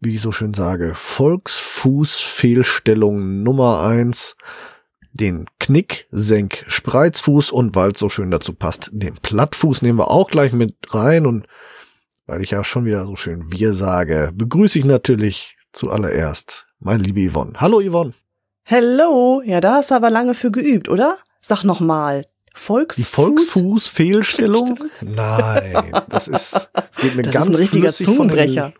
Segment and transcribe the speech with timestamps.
[0.00, 4.36] wie ich so schön sage, Volksfußfehlstellung Nummer eins,
[5.12, 10.10] den Knick, Senk, Spreizfuß und weil es so schön dazu passt, den Plattfuß nehmen wir
[10.10, 11.46] auch gleich mit rein und
[12.26, 17.30] weil ich ja schon wieder so schön wir sage, begrüße ich natürlich zuallererst meine liebe
[17.30, 17.54] Yvonne.
[17.56, 18.12] Hallo Yvonne.
[18.64, 21.18] Hello, ja, da hast du aber lange für geübt, oder?
[21.40, 22.26] Sag noch mal.
[22.54, 23.04] Volksfuß?
[23.04, 24.78] Die Volksfußfehlstellung?
[25.02, 28.72] Nein, das ist, es geht mir das ganz ist ein richtiger Zungenbrecher.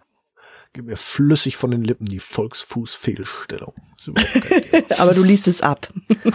[0.82, 3.74] Mir flüssig von den Lippen die Volksfußfehlstellung.
[4.98, 5.88] Aber du liest es ab.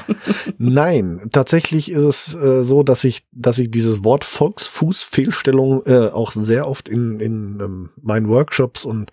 [0.57, 6.31] Nein, tatsächlich ist es äh, so, dass ich, dass ich dieses Wort Volksfußfehlstellung äh, auch
[6.31, 9.11] sehr oft in, in ähm, meinen Workshops und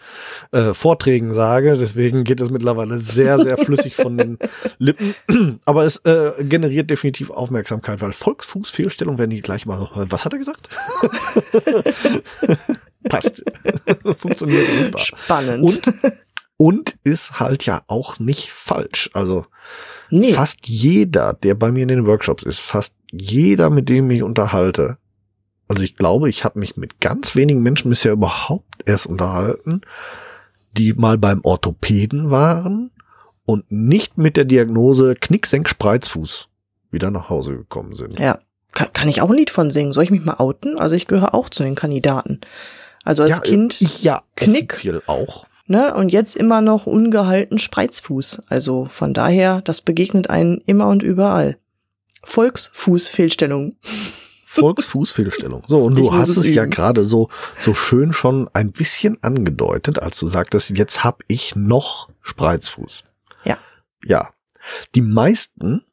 [0.52, 1.76] äh, Vorträgen sage.
[1.76, 4.38] Deswegen geht es mittlerweile sehr, sehr flüssig von den
[4.78, 5.14] Lippen.
[5.64, 10.38] Aber es äh, generiert definitiv Aufmerksamkeit, weil Volksfußfehlstellung werden die gleich mal was hat er
[10.38, 10.68] gesagt?
[13.08, 13.44] Passt.
[14.18, 14.98] Funktioniert super.
[14.98, 15.62] Spannend.
[15.62, 15.82] Und,
[16.58, 19.08] und ist halt ja auch nicht falsch.
[19.14, 19.46] Also
[20.10, 24.22] nee, fast jeder, der bei mir in den Workshops ist, fast jeder, mit dem ich
[24.22, 24.98] unterhalte,
[25.68, 29.82] also ich glaube, ich habe mich mit ganz wenigen Menschen bisher überhaupt erst unterhalten,
[30.72, 32.90] die mal beim Orthopäden waren
[33.44, 36.48] und nicht mit der Diagnose Knicksenk-Spreizfuß
[36.90, 38.18] wieder nach Hause gekommen sind.
[38.18, 38.38] ja,
[38.72, 39.92] kann, kann ich auch ein Lied von singen?
[39.92, 40.78] Soll ich mich mal outen?
[40.78, 42.40] Also ich gehöre auch zu den Kandidaten.
[43.04, 44.74] Also als ja, Kind, ich ja Knick.
[45.06, 45.46] auch.
[45.68, 48.42] Ne, und jetzt immer noch ungehalten Spreizfuß.
[48.48, 51.58] Also von daher, das begegnet einen immer und überall.
[52.24, 53.76] Volksfußfehlstellung.
[54.46, 55.62] Volksfußfehlstellung.
[55.66, 56.72] So, und Ich du hast es es ja üben.
[56.72, 62.08] gerade so, so schön schon ein bisschen angedeutet, als du sagtest, jetzt hab ich noch
[62.22, 63.04] Spreizfuß.
[63.44, 63.58] Ja.
[64.04, 64.30] Ja.
[64.94, 65.84] Die meisten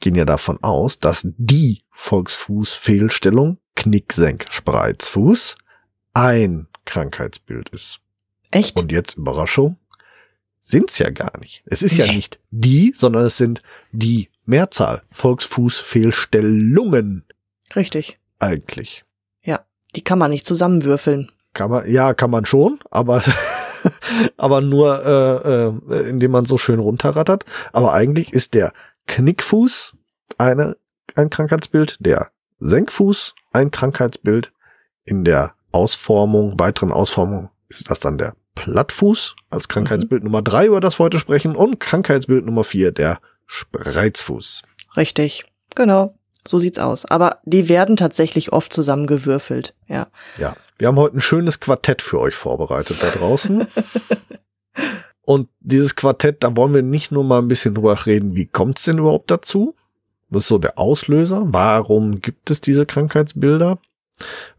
[0.00, 5.56] gehen ja davon aus, dass die Volksfußfehlstellung Knicksenk Spreizfuß
[6.12, 8.00] ein Krankheitsbild ist.
[8.56, 8.78] Echt?
[8.80, 9.76] Und jetzt Überraschung,
[10.60, 11.62] sind's ja gar nicht.
[11.66, 12.16] Es ist ja Nee.
[12.16, 13.62] nicht die, sondern es sind
[13.92, 17.24] die Mehrzahl Volksfußfehlstellungen
[17.74, 18.18] Richtig.
[18.38, 19.04] eigentlich.
[19.96, 21.32] Die kann man nicht zusammenwürfeln.
[21.54, 23.22] Kann man, ja, kann man schon, aber,
[24.36, 27.46] aber nur, äh, äh, indem man so schön runterrattert.
[27.72, 28.74] Aber eigentlich ist der
[29.06, 29.96] Knickfuß
[30.36, 30.76] eine,
[31.14, 32.30] ein Krankheitsbild, der
[32.60, 34.52] Senkfuß ein Krankheitsbild.
[35.04, 40.80] In der Ausformung, weiteren Ausformung ist das dann der Plattfuß als Krankheitsbild Nummer drei, über
[40.80, 44.62] das wir heute sprechen, und Krankheitsbild Nummer vier, der Spreizfuß.
[44.96, 45.44] Richtig.
[45.76, 46.18] Genau.
[46.46, 47.04] So sieht's aus.
[47.04, 49.74] Aber die werden tatsächlich oft zusammengewürfelt.
[49.86, 50.08] Ja.
[50.38, 53.66] Ja, wir haben heute ein schönes Quartett für euch vorbereitet da draußen.
[55.22, 58.84] Und dieses Quartett, da wollen wir nicht nur mal ein bisschen drüber reden, wie kommt's
[58.84, 59.74] denn überhaupt dazu?
[60.28, 61.42] Was ist so der Auslöser?
[61.46, 63.78] Warum gibt es diese Krankheitsbilder?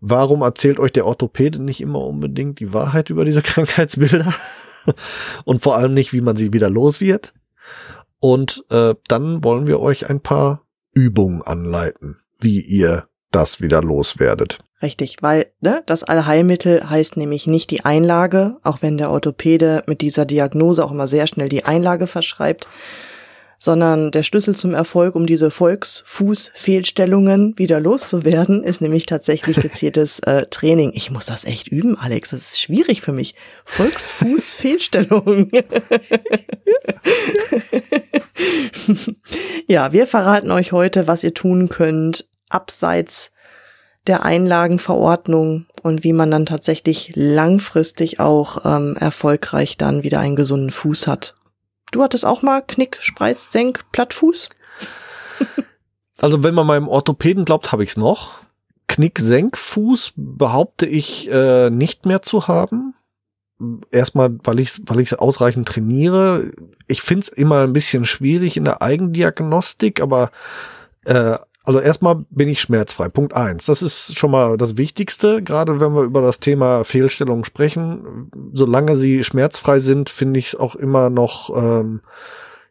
[0.01, 4.33] Warum erzählt euch der Orthopäde nicht immer unbedingt die Wahrheit über diese Krankheitsbilder?
[5.43, 7.33] Und vor allem nicht, wie man sie wieder los wird.
[8.19, 10.63] Und äh, dann wollen wir euch ein paar
[10.93, 14.59] Übungen anleiten, wie ihr das wieder loswerdet.
[14.81, 20.01] Richtig, weil ne, das Allheilmittel heißt nämlich nicht die Einlage, auch wenn der Orthopäde mit
[20.01, 22.67] dieser Diagnose auch immer sehr schnell die Einlage verschreibt,
[23.59, 30.45] sondern der Schlüssel zum Erfolg, um diese Volksfußfehlstellungen wieder loszuwerden, ist nämlich tatsächlich gezieltes äh,
[30.47, 30.91] Training.
[30.93, 33.35] Ich muss das echt üben, Alex, das ist schwierig für mich.
[33.65, 35.51] Volksfußfehlstellungen.
[39.67, 43.31] ja, wir verraten euch heute, was ihr tun könnt, abseits
[44.07, 50.71] der Einlagenverordnung und wie man dann tatsächlich langfristig auch ähm, erfolgreich dann wieder einen gesunden
[50.71, 51.35] Fuß hat.
[51.91, 54.49] Du hattest auch mal Knick, Spreiz, Senk, Plattfuß?
[56.19, 58.39] Also wenn man meinem Orthopäden glaubt, habe ich es noch.
[58.87, 62.95] Knick-Senkfuß behaupte ich äh, nicht mehr zu haben.
[63.91, 66.51] Erstmal, weil ich weil ich ausreichend trainiere.
[66.87, 70.31] Ich finde es immer ein bisschen schwierig in der Eigendiagnostik, aber
[71.05, 73.09] äh, also erstmal bin ich schmerzfrei.
[73.09, 73.65] Punkt eins.
[73.65, 78.31] Das ist schon mal das Wichtigste, gerade wenn wir über das Thema Fehlstellungen sprechen.
[78.53, 81.99] Solange sie schmerzfrei sind, finde ich es auch immer noch ähm,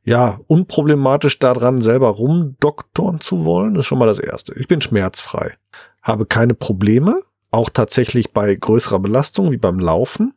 [0.02, 4.54] ja, unproblematisch daran selber rumdoktoren zu wollen, ist schon mal das Erste.
[4.54, 5.58] Ich bin schmerzfrei.
[6.00, 7.20] Habe keine Probleme,
[7.50, 10.32] auch tatsächlich bei größerer Belastung wie beim Laufen.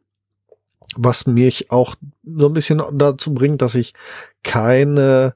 [0.96, 3.94] was mich auch so ein bisschen dazu bringt, dass ich
[4.44, 5.36] keine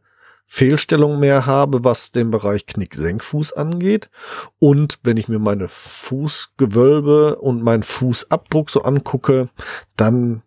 [0.53, 4.11] Fehlstellung mehr habe, was den Bereich Knick-Senkfuß angeht.
[4.59, 9.49] Und wenn ich mir meine Fußgewölbe und meinen Fußabdruck so angucke,
[9.97, 10.43] dann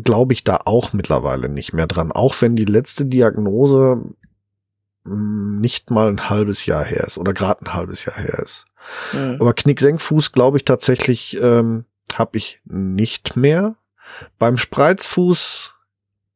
[0.00, 2.12] glaube ich da auch mittlerweile nicht mehr dran.
[2.12, 4.04] Auch wenn die letzte Diagnose
[5.04, 8.64] hm, nicht mal ein halbes Jahr her ist oder gerade ein halbes Jahr her ist.
[9.12, 9.38] Mhm.
[9.40, 11.84] Aber Knick-Senkfuß glaube ich tatsächlich ähm,
[12.14, 13.74] habe ich nicht mehr.
[14.38, 15.74] Beim Spreizfuß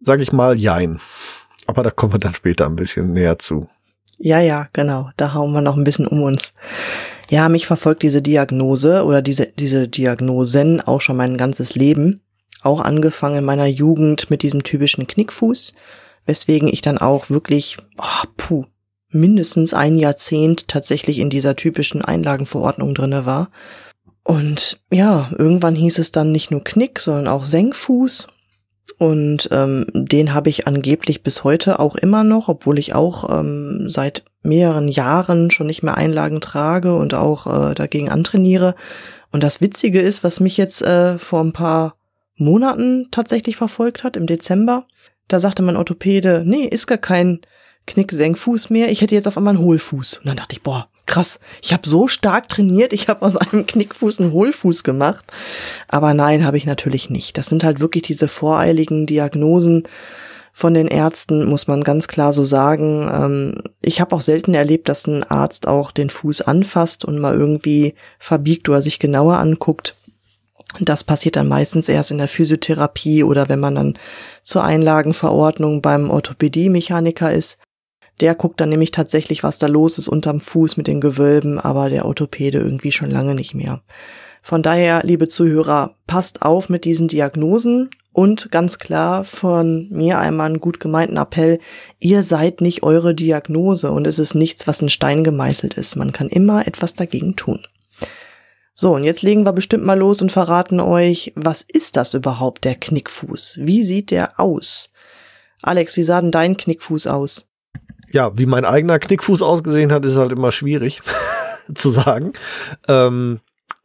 [0.00, 1.00] sage ich mal Jein.
[1.66, 3.68] Aber da kommen wir dann später ein bisschen näher zu.
[4.18, 5.10] Ja, ja, genau.
[5.16, 6.54] Da hauen wir noch ein bisschen um uns.
[7.30, 12.20] Ja, mich verfolgt diese Diagnose oder diese, diese Diagnosen auch schon mein ganzes Leben.
[12.62, 15.74] Auch angefangen in meiner Jugend mit diesem typischen Knickfuß,
[16.26, 18.66] weswegen ich dann auch wirklich, oh, puh,
[19.08, 23.50] mindestens ein Jahrzehnt tatsächlich in dieser typischen Einlagenverordnung drinne war.
[24.24, 28.28] Und ja, irgendwann hieß es dann nicht nur Knick, sondern auch Senkfuß.
[28.98, 33.88] Und ähm, den habe ich angeblich bis heute auch immer noch, obwohl ich auch ähm,
[33.88, 38.74] seit mehreren Jahren schon nicht mehr Einlagen trage und auch äh, dagegen antrainiere.
[39.30, 41.96] Und das Witzige ist, was mich jetzt äh, vor ein paar
[42.36, 44.86] Monaten tatsächlich verfolgt hat, im Dezember,
[45.28, 47.40] da sagte mein Orthopäde, nee, ist gar kein
[47.86, 50.18] Knick-Senkfuß mehr, ich hätte jetzt auf einmal einen Hohlfuß.
[50.18, 53.66] Und dann dachte ich, boah, krass, ich habe so stark trainiert, ich habe aus einem
[53.66, 55.26] Knickfuß einen Hohlfuß gemacht.
[55.86, 57.36] Aber nein, habe ich natürlich nicht.
[57.36, 59.82] Das sind halt wirklich diese voreiligen Diagnosen
[60.54, 63.10] von den Ärzten, muss man ganz klar so sagen.
[63.12, 67.34] Ähm, ich habe auch selten erlebt, dass ein Arzt auch den Fuß anfasst und mal
[67.34, 69.94] irgendwie verbiegt oder sich genauer anguckt.
[70.80, 73.98] Das passiert dann meistens erst in der Physiotherapie oder wenn man dann
[74.44, 77.58] zur Einlagenverordnung beim Orthopädie-Mechaniker ist.
[78.22, 81.90] Der guckt dann nämlich tatsächlich, was da los ist unterm Fuß mit den Gewölben, aber
[81.90, 83.82] der Orthopäde irgendwie schon lange nicht mehr.
[84.42, 90.46] Von daher, liebe Zuhörer, passt auf mit diesen Diagnosen und ganz klar von mir einmal
[90.46, 91.58] einen gut gemeinten Appell,
[91.98, 95.96] ihr seid nicht eure Diagnose und es ist nichts, was in Stein gemeißelt ist.
[95.96, 97.66] Man kann immer etwas dagegen tun.
[98.72, 102.62] So, und jetzt legen wir bestimmt mal los und verraten euch, was ist das überhaupt,
[102.62, 103.58] der Knickfuß?
[103.62, 104.92] Wie sieht der aus?
[105.60, 107.48] Alex, wie sah denn dein Knickfuß aus?
[108.12, 111.00] Ja, wie mein eigener Knickfuß ausgesehen hat, ist halt immer schwierig
[111.74, 112.32] zu sagen.
[112.88, 113.40] Ähm,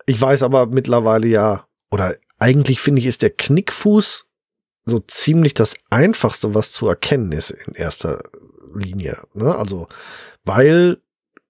[0.05, 4.25] ich weiß aber mittlerweile ja, oder eigentlich finde ich, ist der Knickfuß
[4.85, 8.23] so ziemlich das einfachste, was zu erkennen ist in erster
[8.73, 9.17] Linie.
[9.33, 9.55] Ne?
[9.55, 9.87] Also,
[10.45, 11.01] weil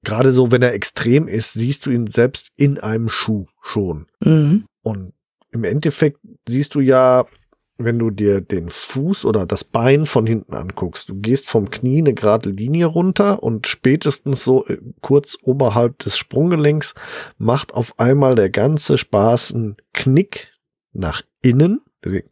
[0.03, 4.07] gerade so, wenn er extrem ist, siehst du ihn selbst in einem Schuh schon.
[4.21, 4.65] Mhm.
[4.81, 5.13] Und
[5.51, 7.25] im Endeffekt siehst du ja,
[7.77, 11.99] wenn du dir den Fuß oder das Bein von hinten anguckst, du gehst vom Knie
[11.99, 16.95] eine gerade Linie runter und spätestens so äh, kurz oberhalb des Sprunggelenks
[17.37, 20.51] macht auf einmal der ganze Spaß einen Knick
[20.93, 21.81] nach innen,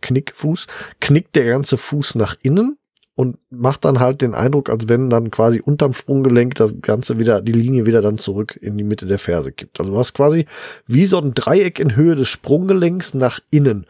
[0.02, 0.68] Knickfuß,
[1.00, 2.78] knickt der ganze Fuß nach innen
[3.16, 7.42] und macht dann halt den Eindruck, als wenn dann quasi unterm Sprunggelenk das Ganze wieder,
[7.42, 9.80] die Linie wieder dann zurück in die Mitte der Ferse kippt.
[9.80, 10.46] Also du hast quasi
[10.86, 13.86] wie so ein Dreieck in Höhe des Sprunggelenks nach innen.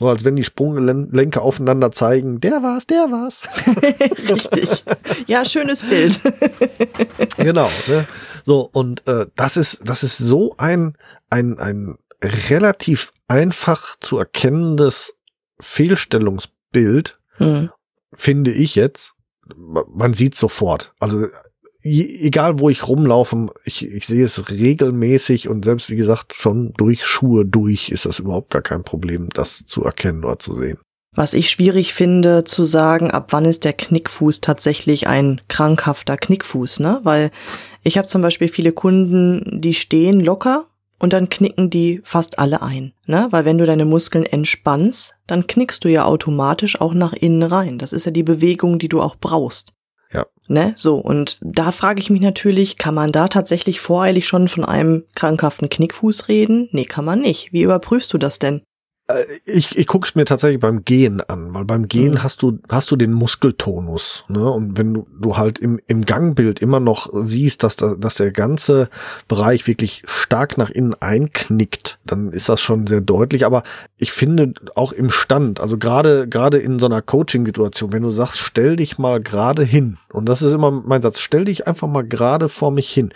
[0.00, 3.42] So als wenn die Sprunggelenke aufeinander zeigen, der war's, der war's.
[4.28, 4.84] Richtig.
[5.28, 6.20] Ja, schönes Bild.
[7.36, 7.70] genau.
[7.86, 8.04] Ne?
[8.44, 10.96] So, und äh, das ist, das ist so ein,
[11.30, 15.14] ein, ein relativ einfach zu erkennendes
[15.60, 17.20] Fehlstellungsbild.
[17.38, 17.70] Mhm
[18.12, 19.14] finde ich jetzt,
[19.56, 20.94] man sieht sofort.
[20.98, 21.26] Also
[21.82, 27.04] egal wo ich rumlaufe, ich, ich sehe es regelmäßig und selbst wie gesagt schon durch
[27.04, 30.78] Schuhe durch ist das überhaupt gar kein Problem, das zu erkennen oder zu sehen.
[31.14, 36.80] Was ich schwierig finde zu sagen, ab wann ist der Knickfuß tatsächlich ein krankhafter Knickfuß,
[36.80, 37.00] ne?
[37.04, 37.30] Weil
[37.82, 40.66] ich habe zum Beispiel viele Kunden, die stehen locker
[40.98, 43.28] und dann knicken die fast alle ein, ne?
[43.30, 47.78] Weil wenn du deine Muskeln entspannst, dann knickst du ja automatisch auch nach innen rein.
[47.78, 49.74] Das ist ja die Bewegung, die du auch brauchst.
[50.12, 50.26] Ja.
[50.48, 50.72] Ne?
[50.76, 55.04] So, und da frage ich mich natürlich, kann man da tatsächlich voreilig schon von einem
[55.14, 56.68] krankhaften Knickfuß reden?
[56.72, 57.52] Nee, kann man nicht.
[57.52, 58.62] Wie überprüfst du das denn?
[59.08, 62.22] Äh, ich, ich gucke es mir tatsächlich beim Gehen an, weil beim Gehen mhm.
[62.22, 64.50] hast du hast du den Muskeltonus, ne?
[64.50, 68.32] Und wenn du, du halt im, im Gangbild immer noch siehst, dass da, dass der
[68.32, 68.88] ganze
[69.28, 73.46] Bereich wirklich stark nach innen einknickt, dann ist das schon sehr deutlich.
[73.46, 73.62] Aber
[73.96, 78.38] ich finde auch im Stand, also gerade gerade in so einer Coaching-Situation, wenn du sagst,
[78.38, 82.06] stell dich mal gerade hin, und das ist immer mein Satz, stell dich einfach mal
[82.06, 83.12] gerade vor mich hin.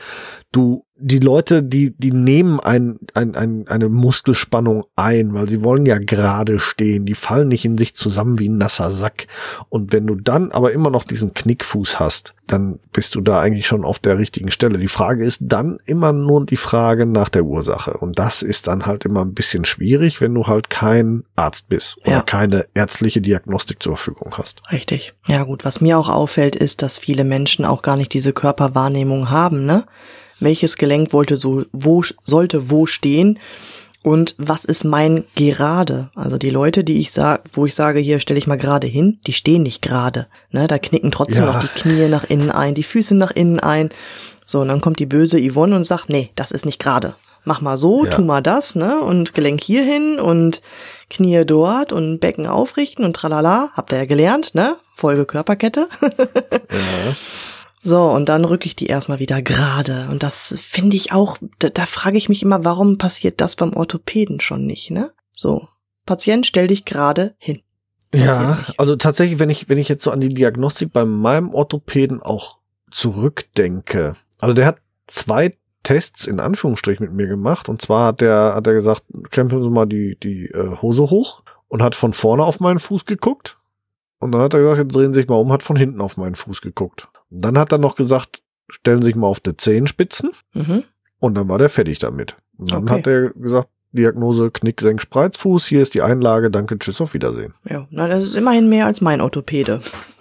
[0.52, 5.86] Du die Leute, die, die nehmen ein, ein, ein, eine Muskelspannung ein, weil sie wollen
[5.86, 7.06] ja gerade stehen.
[7.06, 9.26] Die fallen nicht in sich zusammen wie ein nasser Sack.
[9.68, 13.66] Und wenn du dann aber immer noch diesen Knickfuß hast, dann bist du da eigentlich
[13.66, 14.78] schon auf der richtigen Stelle.
[14.78, 17.92] Die Frage ist dann immer nur die Frage nach der Ursache.
[17.92, 21.96] Und das ist dann halt immer ein bisschen schwierig, wenn du halt kein Arzt bist
[22.02, 22.22] oder Ja.
[22.22, 24.62] keine ärztliche Diagnostik zur Verfügung hast.
[24.72, 25.14] Richtig.
[25.28, 29.30] Ja gut, was mir auch auffällt, ist, dass viele Menschen auch gar nicht diese Körperwahrnehmung
[29.30, 29.84] haben, ne?
[30.40, 33.38] Welches Gelenk wollte so, wo, sollte wo stehen?
[34.02, 36.08] Und was ist mein gerade?
[36.14, 39.18] Also die Leute, die ich sage, wo ich sage, hier stelle ich mal gerade hin,
[39.26, 40.26] die stehen nicht gerade.
[40.50, 40.66] Ne?
[40.66, 41.52] Da knicken trotzdem Ja.
[41.52, 43.90] noch die Knie nach innen ein, die Füße nach innen ein.
[44.46, 47.14] So, und dann kommt die böse Yvonne und sagt, nee, das ist nicht gerade.
[47.44, 48.10] Mach mal so, Ja.
[48.10, 49.00] tu mal das, ne?
[49.00, 50.62] Und Gelenk hier hin und
[51.10, 53.70] Knie dort und Becken aufrichten und tralala.
[53.74, 54.76] Habt ihr ja gelernt, ne?
[54.96, 55.88] Folge Körperkette.
[56.02, 56.08] Ja.
[57.82, 60.08] So, und dann rücke ich die erstmal wieder gerade.
[60.10, 63.72] Und das finde ich auch, da, da frage ich mich immer, warum passiert das beim
[63.72, 65.12] Orthopäden schon nicht, ne?
[65.32, 65.68] So,
[66.04, 67.62] Patient, stell dich gerade hin.
[68.12, 68.80] Ja, Passiert nicht.
[68.80, 72.58] also tatsächlich, wenn ich, wenn ich jetzt so an die Diagnostik bei meinem Orthopäden auch
[72.90, 78.52] zurückdenke, also der hat zwei Tests in Anführungsstrichen mit mir gemacht und zwar hat der,
[78.54, 82.44] hat er gesagt, krempeln Sie mal die, die äh, Hose hoch und hat von vorne
[82.44, 83.58] auf meinen Fuß geguckt
[84.18, 86.18] und dann hat er gesagt, jetzt drehen Sie sich mal um, hat von hinten auf
[86.18, 87.08] meinen Fuß geguckt.
[87.30, 90.84] Dann hat er noch gesagt, stellen Sie sich mal auf die Zehenspitzen Mhm.
[91.18, 92.36] und dann war der fertig damit.
[92.58, 92.92] Und dann Okay.
[92.98, 97.54] hat er gesagt, Diagnose Knick, Senk, Spreizfuß, hier ist die Einlage, danke, tschüss, auf Wiedersehen.
[97.68, 99.80] Ja, na, das ist immerhin mehr als mein Orthopäde.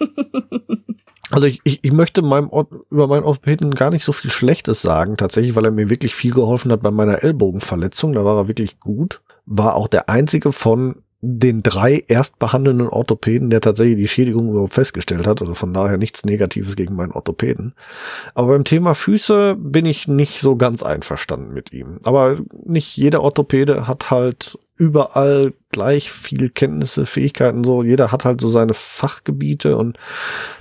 [1.32, 4.82] Also ich, ich, ich möchte meinem Ort, über meinen Orthopäden gar nicht so viel Schlechtes
[4.82, 8.14] sagen, tatsächlich, weil er mir wirklich viel geholfen hat bei meiner Ellbogenverletzung.
[8.14, 9.22] Da war er wirklich gut.
[9.46, 15.26] War auch der einzige von den drei erstbehandelnden Orthopäden, der tatsächlich die Schädigung überhaupt festgestellt
[15.26, 15.42] hat.
[15.42, 17.74] Also von daher nichts Negatives gegen meinen Orthopäden.
[18.34, 21.98] Aber beim Thema Füße bin ich nicht so ganz einverstanden mit ihm.
[22.04, 27.82] Aber nicht jeder Orthopäde hat halt überall gleich viel Kenntnisse, Fähigkeiten, so.
[27.82, 29.98] Jeder hat halt so seine Fachgebiete und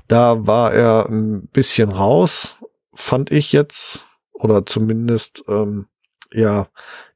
[0.10, 2.58] da war er ein bisschen raus,
[2.94, 4.06] fand ich jetzt.
[4.34, 5.86] Oder zumindest, ähm,
[6.34, 6.68] ja,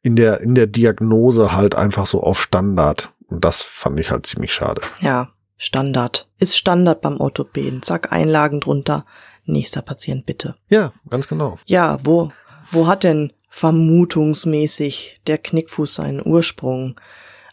[0.01, 3.12] in der, in der Diagnose halt einfach so auf Standard.
[3.33, 4.81] Und das fand ich halt ziemlich schade.
[5.01, 6.29] Ja, Standard.
[6.37, 7.81] Ist Standard beim Orthopäden.
[7.81, 9.05] Zack, Einlagen drunter.
[9.45, 10.53] Nächster Patient bitte.
[10.69, 11.57] Ja, ganz genau.
[11.65, 12.31] Ja, wo,
[12.71, 16.99] wo hat denn vermutungsmäßig der Knickfuß seinen Ursprung?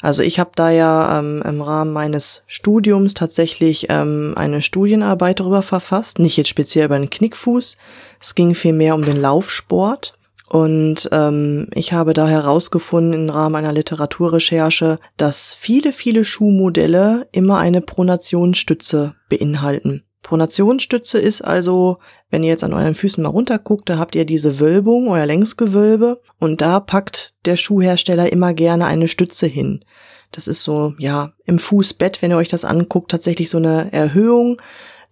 [0.02, 5.62] Also ich habe da ja ähm, im Rahmen meines Studiums tatsächlich ähm, eine Studienarbeit darüber
[5.62, 7.78] verfasst, nicht jetzt speziell über den Knickfuß.
[8.20, 10.18] Es ging vielmehr um den Laufsport.
[10.50, 17.58] Und ähm, ich habe da herausgefunden im Rahmen einer Literaturrecherche, dass viele, viele Schuhmodelle immer
[17.58, 20.02] eine Pronationsstütze beinhalten.
[20.22, 21.98] Pronationsstütze ist also,
[22.30, 26.20] wenn ihr jetzt an euren Füßen mal runterguckt, da habt ihr diese Wölbung, euer Längsgewölbe,
[26.40, 29.84] und da packt der Schuhhersteller immer gerne eine Stütze hin.
[30.32, 34.60] Das ist so, ja, im Fußbett, wenn ihr euch das anguckt, tatsächlich so eine Erhöhung,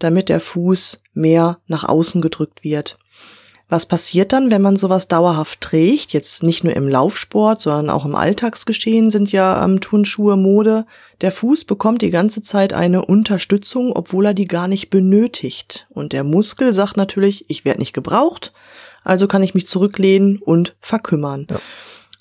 [0.01, 2.99] damit der Fuß mehr nach außen gedrückt wird.
[3.71, 6.15] Was passiert dann, wenn man sowas dauerhaft trägt?
[6.15, 10.87] Jetzt nicht nur im Laufsport, sondern auch im Alltagsgeschehen sind ja ähm, Turnschuhe Mode.
[11.21, 15.87] Der Fuß bekommt die ganze Zeit eine Unterstützung, obwohl er die gar nicht benötigt.
[15.91, 18.55] Und der Muskel sagt natürlich, ich werde nicht gebraucht,
[19.05, 21.47] also kann ich mich zurücklehnen und verkümmern.
[21.51, 21.61] Ja.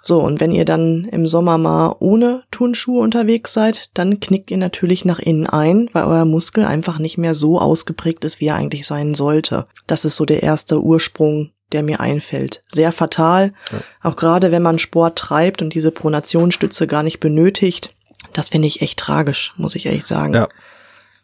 [0.07, 4.55] So, und wenn ihr dann im Sommer mal ohne Turnschuhe unterwegs seid, dann knickt ihr
[4.55, 8.55] natürlich nach innen ein, weil euer Muskel einfach nicht mehr so ausgeprägt ist, wie er
[8.55, 9.67] eigentlich sein sollte.
[9.85, 12.63] Das ist so der erste Ursprung, der mir einfällt.
[12.69, 13.51] Sehr fatal,
[14.01, 17.93] auch gerade wenn man Sport treibt und diese Pronationsstütze gar nicht benötigt.
[18.31, 20.33] Das finde ich echt tragisch, muss ich ehrlich sagen.
[20.33, 20.47] Ja.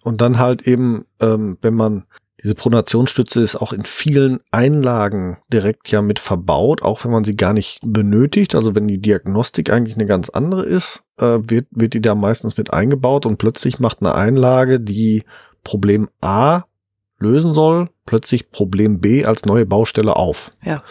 [0.01, 2.03] Und dann halt eben, ähm, wenn man
[2.43, 7.37] diese Pronationsstütze ist auch in vielen Einlagen direkt ja mit verbaut, auch wenn man sie
[7.37, 8.53] gar nicht benötigt.
[8.53, 12.57] Also wenn die Diagnostik eigentlich eine ganz andere ist, äh, wird, wird die da meistens
[12.57, 15.23] mit eingebaut und plötzlich macht eine Einlage, die
[15.63, 16.63] Problem A
[17.17, 20.49] lösen soll, plötzlich Problem B als neue Baustelle auf.
[20.63, 20.83] Ja.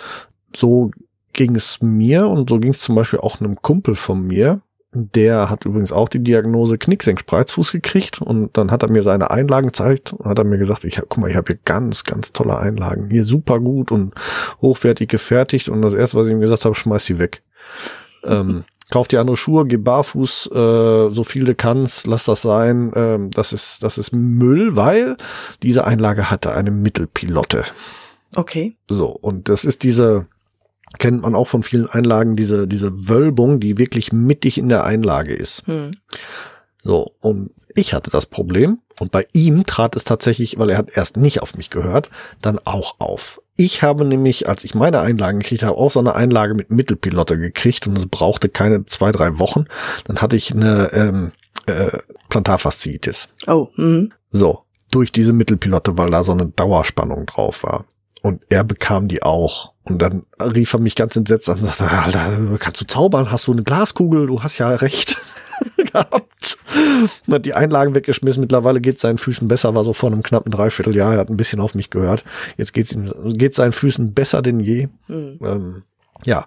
[0.57, 0.91] So
[1.35, 5.49] ging es mir und so ging es zum Beispiel auch einem Kumpel von mir, der
[5.49, 10.13] hat übrigens auch die Diagnose Knicksenk-Spreizfuß gekriegt und dann hat er mir seine Einlagen gezeigt
[10.13, 12.59] und hat er mir gesagt, ich hab, guck mal, ich habe hier ganz, ganz tolle
[12.59, 14.15] Einlagen, hier super gut und
[14.61, 17.43] hochwertig gefertigt und das erste, was ich ihm gesagt habe, schmeiß die weg.
[18.25, 22.93] ähm, kauf dir andere Schuhe, geh barfuß, äh, so viel du kannst, lass das sein.
[22.95, 25.17] Ähm, das ist, das ist Müll, weil
[25.63, 27.65] diese Einlage hatte eine Mittelpilotte.
[28.35, 28.77] Okay.
[28.89, 30.27] So, und das ist diese,
[30.99, 35.35] kennt man auch von vielen Einlagen, diese, diese Wölbung, die wirklich mittig in der Einlage
[35.35, 35.67] ist.
[35.67, 35.97] Hm.
[36.83, 40.91] So, und ich hatte das Problem und bei ihm trat es tatsächlich, weil er hat
[40.95, 43.41] erst nicht auf mich gehört, dann auch auf.
[43.57, 47.39] Ich habe nämlich, als ich meine Einlagen gekriegt habe, auch so eine Einlage mit Mittelpilotte
[47.39, 49.67] gekriegt und es brauchte keine zwei, drei Wochen.
[50.05, 51.33] Dann hatte ich eine ähm,
[51.67, 53.29] äh, Plantarfasziitis.
[53.47, 54.13] Oh, mhm.
[54.31, 57.85] So, durch diese Mittelpilotte, weil da so eine Dauerspannung drauf war.
[58.23, 59.75] Und er bekam die auch.
[59.83, 63.33] Und dann rief er mich ganz entsetzt an und sagte, Alter, kannst du zaubern?
[63.33, 64.29] Hast du eine Glaskugel?
[64.29, 65.21] Du hast ja recht
[65.77, 66.59] gehabt.
[67.27, 68.41] Und hat die Einlagen weggeschmissen.
[68.41, 71.15] Mittlerweile geht seinen Füßen besser, war so vor einem knappen Dreivierteljahr.
[71.15, 72.25] Er hat ein bisschen auf mich gehört.
[72.57, 74.89] Jetzt geht's ihm, geht seinen Füßen besser denn je.
[75.09, 75.39] Mhm.
[75.43, 75.83] Ähm,
[76.25, 76.47] ja,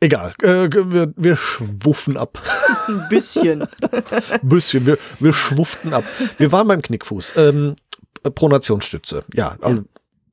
[0.00, 0.34] egal.
[0.42, 2.42] Äh, wir, wir schwuffen ab.
[2.88, 3.68] Ein bisschen.
[4.42, 4.86] bisschen.
[4.86, 6.04] Wir, wir schwufften ab.
[6.38, 7.34] Wir waren beim Knickfuß.
[7.36, 7.76] Ähm,
[8.22, 9.24] Pronationsstütze.
[9.34, 9.82] Ja, also,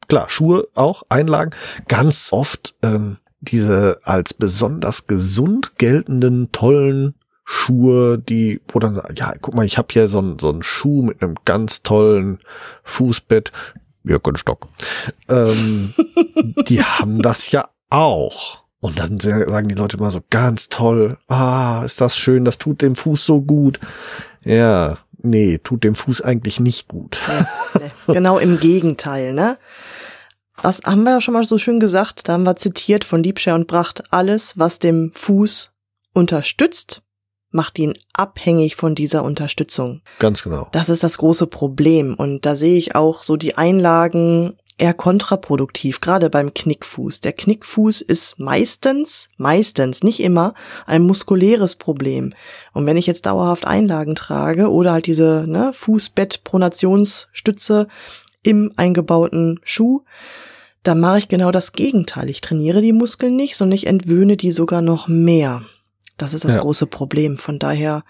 [0.09, 1.51] klar, Schuhe auch, Einlagen.
[1.87, 9.33] Ganz oft ähm, diese als besonders gesund geltenden, tollen Schuhe, die, wo dann sagen, ja,
[9.39, 12.39] guck mal, ich habe hier so einen so einen Schuh mit einem ganz tollen
[12.83, 13.51] Fußbett,
[14.03, 14.67] Birkenstock.
[15.29, 15.93] Ähm,
[16.67, 18.65] die haben das ja auch.
[18.81, 22.81] Und dann sagen die Leute mal so ganz toll, ah, ist das schön, das tut
[22.81, 23.79] dem Fuß so gut.
[24.45, 27.19] Ja, nee, tut dem Fuß eigentlich nicht gut.
[27.79, 29.57] Nee, genau im Gegenteil, ne?
[30.61, 33.55] Was haben wir ja schon mal so schön gesagt, da haben wir zitiert von Liebscher
[33.55, 35.73] und Bracht, alles, was dem Fuß
[36.13, 37.03] unterstützt,
[37.51, 40.01] macht ihn abhängig von dieser Unterstützung.
[40.19, 40.67] Ganz genau.
[40.71, 42.13] Das ist das große Problem.
[42.13, 47.21] Und da sehe ich auch so die Einlagen eher kontraproduktiv, gerade beim Knickfuß.
[47.21, 50.53] Der Knickfuß ist meistens, meistens, nicht immer,
[50.85, 52.33] ein muskuläres Problem.
[52.73, 57.87] Und wenn ich jetzt dauerhaft Einlagen trage oder halt diese ne, Fußbett-Pronationsstütze
[58.43, 60.01] im eingebauten Schuh,
[60.83, 62.29] dann mache ich genau das Gegenteil.
[62.29, 65.63] Ich trainiere die Muskeln nicht, sondern ich entwöhne die sogar noch mehr.
[66.17, 66.61] Das ist das Ja.
[66.61, 67.37] große Problem.
[67.37, 68.03] Von daher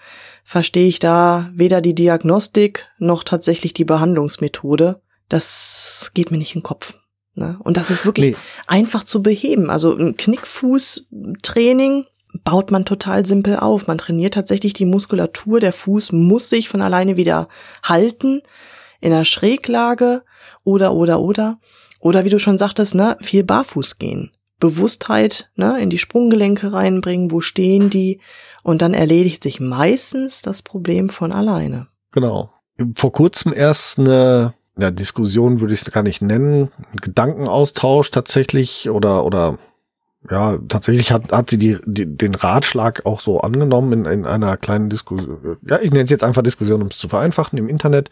[0.44, 5.00] verstehe ich da weder die Diagnostik noch tatsächlich die Behandlungsmethode.
[5.30, 6.94] Das geht mir nicht in den Kopf.
[7.34, 7.58] Ne?
[7.60, 8.36] Und das ist wirklich Nee.
[8.66, 9.70] einfach zu beheben.
[9.70, 12.04] Also ein Knickfußtraining
[12.44, 13.86] baut man total simpel auf.
[13.86, 15.60] Man trainiert tatsächlich die Muskulatur.
[15.60, 17.48] Der Fuß muss sich von alleine wieder
[17.82, 18.42] halten
[19.00, 20.22] in einer Schräglage
[20.64, 21.58] oder, oder, oder.
[22.00, 24.32] Oder wie du schon sagtest, ne, viel barfuß gehen.
[24.58, 28.20] Bewusstheit ne, in die Sprunggelenke reinbringen, wo stehen die?
[28.62, 31.88] Und dann erledigt sich meistens das Problem von alleine.
[32.12, 32.50] Genau.
[32.94, 36.70] Vor kurzem erst eine ja, Diskussion würde ich es gar nicht nennen,
[37.00, 39.58] Gedankenaustausch tatsächlich oder oder
[40.28, 44.56] ja, tatsächlich hat, hat sie die, die, den Ratschlag auch so angenommen in, in einer
[44.56, 45.56] kleinen Diskussion.
[45.66, 48.10] Ja, ich nenne es jetzt einfach Diskussion, um es zu vereinfachen, im Internet.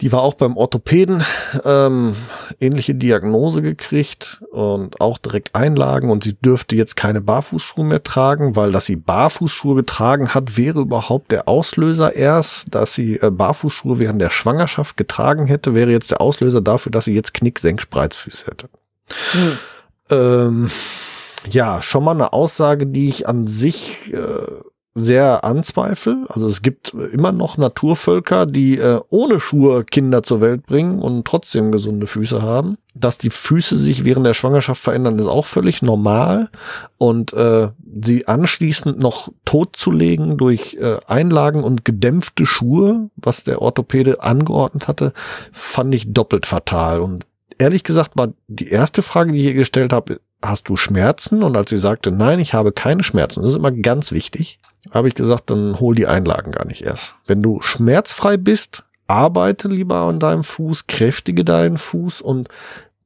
[0.00, 1.24] Die war auch beim Orthopäden,
[1.64, 2.16] ähm,
[2.60, 8.56] ähnliche Diagnose gekriegt und auch direkt Einlagen und sie dürfte jetzt keine Barfußschuhe mehr tragen,
[8.56, 13.98] weil dass sie Barfußschuhe getragen hat, wäre überhaupt der Auslöser erst, dass sie äh, Barfußschuhe
[13.98, 18.68] während der Schwangerschaft getragen hätte, wäre jetzt der Auslöser dafür, dass sie jetzt Knick-Senk-Spreizfüße hätte.
[19.32, 19.58] Hm.
[20.10, 20.70] Ähm,
[21.48, 24.46] ja, schon mal eine Aussage, die ich an sich äh,
[24.94, 26.24] sehr anzweifle.
[26.28, 31.26] Also es gibt immer noch Naturvölker, die äh, ohne Schuhe Kinder zur Welt bringen und
[31.26, 32.78] trotzdem gesunde Füße haben.
[32.94, 36.48] Dass die Füße sich während der Schwangerschaft verändern, ist auch völlig normal.
[36.96, 37.70] Und äh,
[38.02, 45.12] sie anschließend noch totzulegen durch äh, Einlagen und gedämpfte Schuhe, was der Orthopäde angeordnet hatte,
[45.50, 47.00] fand ich doppelt fatal.
[47.00, 47.26] Und
[47.58, 51.42] ehrlich gesagt war die erste Frage, die ich ihr gestellt habe, hast du Schmerzen?
[51.42, 55.08] Und als sie sagte, nein, ich habe keine Schmerzen, das ist immer ganz wichtig, habe
[55.08, 57.16] ich gesagt, dann hol die Einlagen gar nicht erst.
[57.26, 62.48] Wenn du schmerzfrei bist, arbeite lieber an deinem Fuß, kräftige deinen Fuß und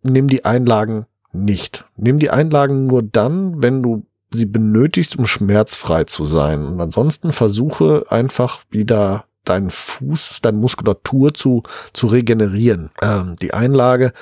[0.02, 1.84] nimm die Einlagen nicht.
[1.96, 6.66] Nimm die Einlagen nur dann, wenn du sie benötigst, um schmerzfrei zu sein.
[6.66, 12.90] Und ansonsten versuche einfach wieder deinen Fuß, deine Muskulatur zu, zu regenerieren.
[13.02, 14.12] Ähm, die Einlage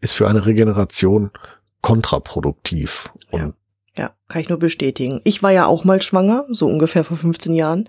[0.00, 1.30] ist für eine Regeneration
[1.86, 3.10] kontraproduktiv.
[3.30, 3.54] Und
[3.96, 5.20] Ja, kann ich nur bestätigen.
[5.22, 7.88] Ich war ja auch mal schwanger, so ungefähr vor 15 Jahren.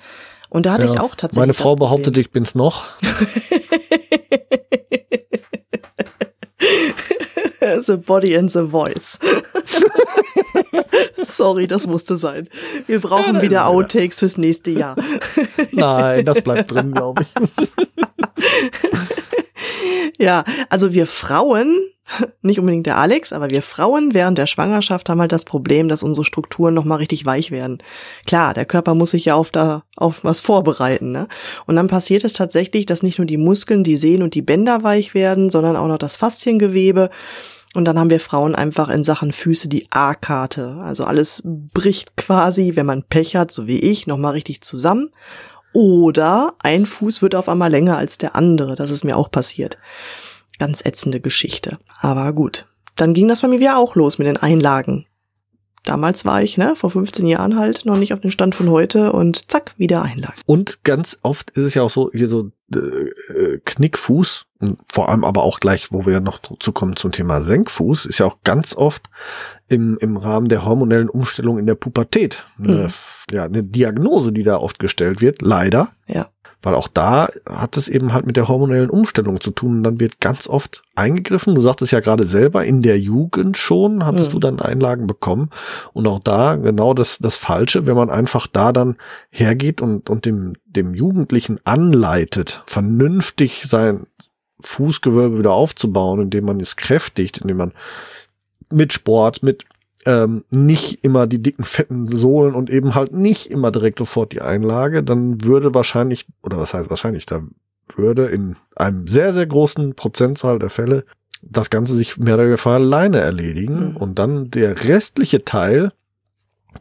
[0.50, 1.40] Und da hatte ja, ich auch tatsächlich.
[1.40, 2.86] meine Frau behauptet, ich bin's noch.
[7.82, 9.18] the body and the voice.
[11.26, 12.48] Sorry, das musste sein.
[12.86, 14.96] Wir brauchen das wieder ist ja- Outtakes fürs nächste Jahr.
[15.72, 17.34] Nein, das bleibt drin, glaube ich.
[20.18, 21.80] Ja, also wir Frauen,
[22.42, 26.04] nicht unbedingt der Alex, aber wir Frauen während der Schwangerschaft haben halt das Problem, dass
[26.04, 27.80] unsere Strukturen nochmal richtig weich werden.
[28.26, 31.28] Klar, der Körper muss sich ja auf da, auf was vorbereiten, ne?
[31.66, 34.84] Und dann passiert es tatsächlich, dass nicht nur die Muskeln, die Sehnen und die Bänder
[34.84, 37.10] weich werden, sondern auch noch das Fasziengewebe.
[37.76, 40.78] Und dann haben wir Frauen einfach in Sachen Füße die A-Karte.
[40.82, 45.12] Also alles bricht quasi, wenn man Pech hat, so wie ich, nochmal richtig zusammen.
[45.74, 48.76] Oder ein Fuß wird auf einmal länger als der andere.
[48.76, 49.78] Das ist mir auch passiert.
[50.60, 51.78] Ganz ätzende Geschichte.
[52.00, 52.66] Aber gut.
[52.96, 55.06] dann ging das bei mir wieder auch los mit den Einlagen.
[55.84, 59.14] Damals war ich, ne, vor 15 Jahren halt, noch nicht auf den Stand von heute
[59.14, 60.42] und zack, wieder Einlagen.
[60.46, 64.48] Und ganz oft ist es ja auch so, hier so äh, äh Knickfuß
[64.92, 68.26] vor allem aber auch gleich, wo wir noch zu kommen zum Thema Senkfuß, ist ja
[68.26, 69.10] auch ganz oft
[69.68, 72.90] im, im Rahmen der hormonellen Umstellung in der Pubertät eine, mhm.
[73.32, 75.90] ja, eine Diagnose, die da oft gestellt wird, leider.
[76.08, 76.28] Ja.
[76.64, 79.78] Weil auch da hat es eben halt mit der hormonellen Umstellung zu tun.
[79.78, 81.54] Und dann wird ganz oft eingegriffen.
[81.54, 84.34] Du sagtest ja gerade selber, in der Jugend schon hattest mhm.
[84.34, 85.52] du dann Einlagen bekommen.
[85.94, 88.98] Und auch da genau das, das Falsche, wenn man einfach da dann
[89.30, 94.08] hergeht und, und dem, dem Jugendlichen anleitet, vernünftig sein
[94.60, 97.74] Fußgewölbe wieder aufzubauen, indem man es kräftigt, indem man
[98.70, 99.66] mit Sport, mit
[100.06, 104.42] ähm, nicht immer die dicken, fetten Sohlen und eben halt nicht immer direkt sofort die
[104.42, 107.42] Einlage, dann würde wahrscheinlich, oder was heißt wahrscheinlich, da
[107.96, 111.04] würde in einem sehr, sehr großen Prozentzahl der Fälle
[111.42, 113.98] das Ganze sich mehr oder weniger alleine erledigen mhm.
[113.98, 115.92] und dann der restliche Teil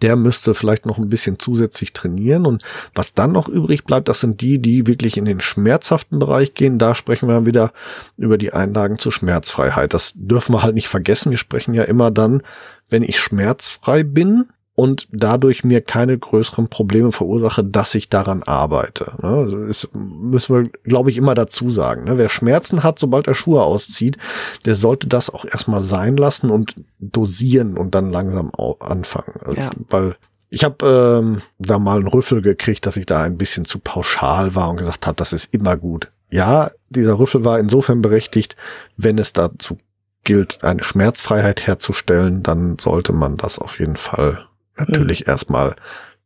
[0.03, 2.47] der müsste vielleicht noch ein bisschen zusätzlich trainieren.
[2.47, 2.63] Und
[2.95, 6.79] was dann noch übrig bleibt, das sind die, die wirklich in den schmerzhaften Bereich gehen.
[6.79, 7.73] Da sprechen wir wieder
[8.17, 9.95] über die Einlagen zur Schmerzfreiheit.
[9.95, 11.31] Das dürfen wir halt nicht vergessen.
[11.31, 12.43] Wir sprechen ja immer dann,
[12.89, 19.15] wenn ich schmerzfrei bin, und dadurch mir keine größeren Probleme verursache, dass ich daran arbeite.
[19.23, 19.29] Ne?
[19.31, 22.05] Also ist, müssen wir, glaube ich, immer dazu sagen.
[22.05, 22.19] Ne?
[22.19, 24.19] Wer Schmerzen hat, sobald er Schuhe auszieht,
[24.67, 29.41] der sollte das auch erstmal sein lassen und dosieren und dann langsam anfangen.
[29.43, 29.71] Also, ja.
[29.89, 30.17] Weil
[30.51, 34.55] ich habe ähm, da mal einen Rüffel gekriegt, dass ich da ein bisschen zu pauschal
[34.55, 36.13] war und gesagt habe, das ist immer gut.
[36.31, 38.57] Ja, dieser Rüffel war insofern berechtigt,
[38.99, 39.79] wenn es dazu
[40.25, 45.31] gilt, eine Schmerzfreiheit herzustellen, dann sollte man das auf jeden Fall natürlich mhm.
[45.31, 45.77] erstmal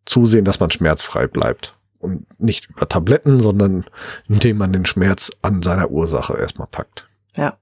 [0.07, 1.75] zusehen, dass man schmerzfrei bleibt.
[1.99, 3.85] Und nicht über Tabletten, sondern
[4.27, 7.07] indem man den Schmerz an seiner Ursache erstmal packt.
[7.37, 7.59] Ja.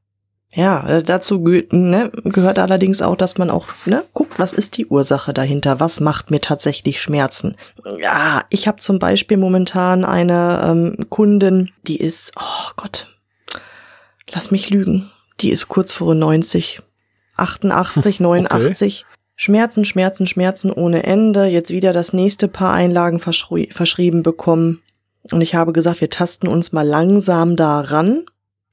[0.55, 4.87] Ja, äh, dazu ne, gehört allerdings auch, dass man auch ne, guckt, was ist die
[4.87, 7.55] Ursache dahinter, was macht mir tatsächlich Schmerzen.
[8.01, 13.09] Ja, ich habe zum Beispiel momentan eine ähm, Kundin, die ist, oh Gott,
[14.33, 16.81] lass mich lügen, die ist kurz vor 90,
[17.37, 19.05] 88, 89.
[19.07, 19.08] Okay.
[19.41, 21.45] Schmerzen, Schmerzen, Schmerzen ohne Ende.
[21.45, 24.83] Jetzt wieder das nächste Paar Einlagen verschri verschrieben bekommen.
[25.31, 28.25] Und ich habe gesagt, wir tasten uns mal langsam da ran.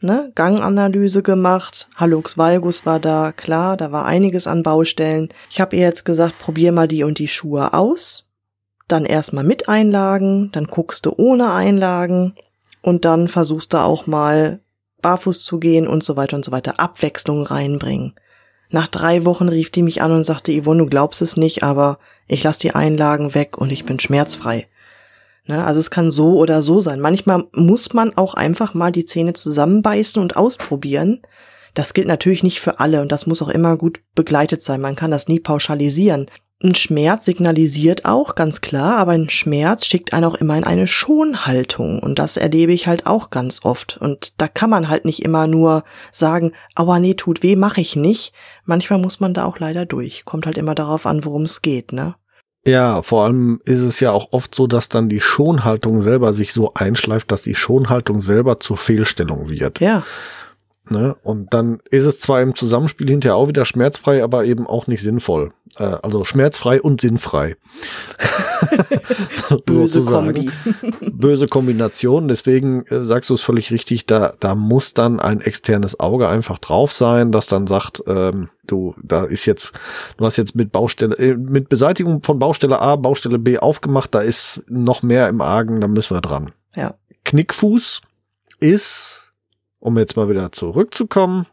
[0.01, 0.31] Ne?
[0.33, 1.87] Ganganalyse gemacht.
[1.95, 5.29] Hallux valgus war da, klar, da war einiges an Baustellen.
[5.51, 8.25] Ich habe ihr jetzt gesagt, probier mal die und die Schuhe aus.
[8.87, 12.33] Dann erstmal mit Einlagen, dann guckst du ohne Einlagen
[12.81, 14.61] und dann versuchst du auch mal
[15.03, 16.79] barfuß zu gehen und so weiter und so weiter.
[16.79, 18.15] Abwechslung reinbringen.
[18.69, 21.99] Nach drei Wochen rief die mich an und sagte, Yvonne, du glaubst es nicht, aber
[22.27, 24.67] ich lasse die Einlagen weg und ich bin schmerzfrei.
[25.47, 26.99] Ne, also es kann so oder so sein.
[26.99, 31.21] Manchmal muss man auch einfach mal die Zähne zusammenbeißen und ausprobieren.
[31.75, 34.81] Das gilt natürlich nicht für alle und das muss auch immer gut begleitet sein.
[34.81, 36.27] Man kann das nie pauschalisieren.
[36.63, 40.87] Ein Schmerz signalisiert auch, ganz klar, aber ein Schmerz schickt einen auch immer in eine
[40.87, 41.99] Schonhaltung.
[41.99, 43.97] Und das erlebe ich halt auch ganz oft.
[43.97, 47.97] Und da kann man halt nicht immer nur sagen, aua nee, tut weh, mache ich
[47.97, 48.33] nicht.
[48.63, 50.23] Manchmal muss man da auch leider durch.
[50.23, 52.15] Kommt halt immer darauf an, worum es geht, ne?
[52.67, 56.51] Ja, vor allem ist es ja auch oft so, dass dann die Schonhaltung selber sich
[56.51, 59.81] so einschleift, dass die Schonhaltung selber zur Fehlstellung wird.
[59.81, 60.03] Ja.
[60.89, 61.15] Ne?
[61.23, 65.01] Und dann ist es zwar im Zusammenspiel hinterher auch wieder schmerzfrei, aber eben auch nicht
[65.01, 65.51] sinnvoll.
[65.77, 67.55] Äh, also schmerzfrei und sinnfrei.
[69.65, 70.49] Böse Kombi.
[71.11, 72.27] Böse Kombination.
[72.27, 76.59] Deswegen äh, sagst du es völlig richtig, da, da muss dann ein externes Auge einfach
[76.59, 79.73] drauf sein, das dann sagt, ähm, du, da ist jetzt,
[80.17, 84.21] du hast jetzt mit Baustelle, äh, mit Beseitigung von Baustelle A, Baustelle B aufgemacht, da
[84.21, 86.51] ist noch mehr im Argen, da müssen wir dran.
[86.75, 86.95] Ja.
[87.23, 88.01] Knickfuß
[88.59, 89.24] ist
[89.85, 91.45] um jetzt mal wieder zurückzukommen,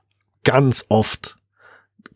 [0.43, 1.37] ganz oft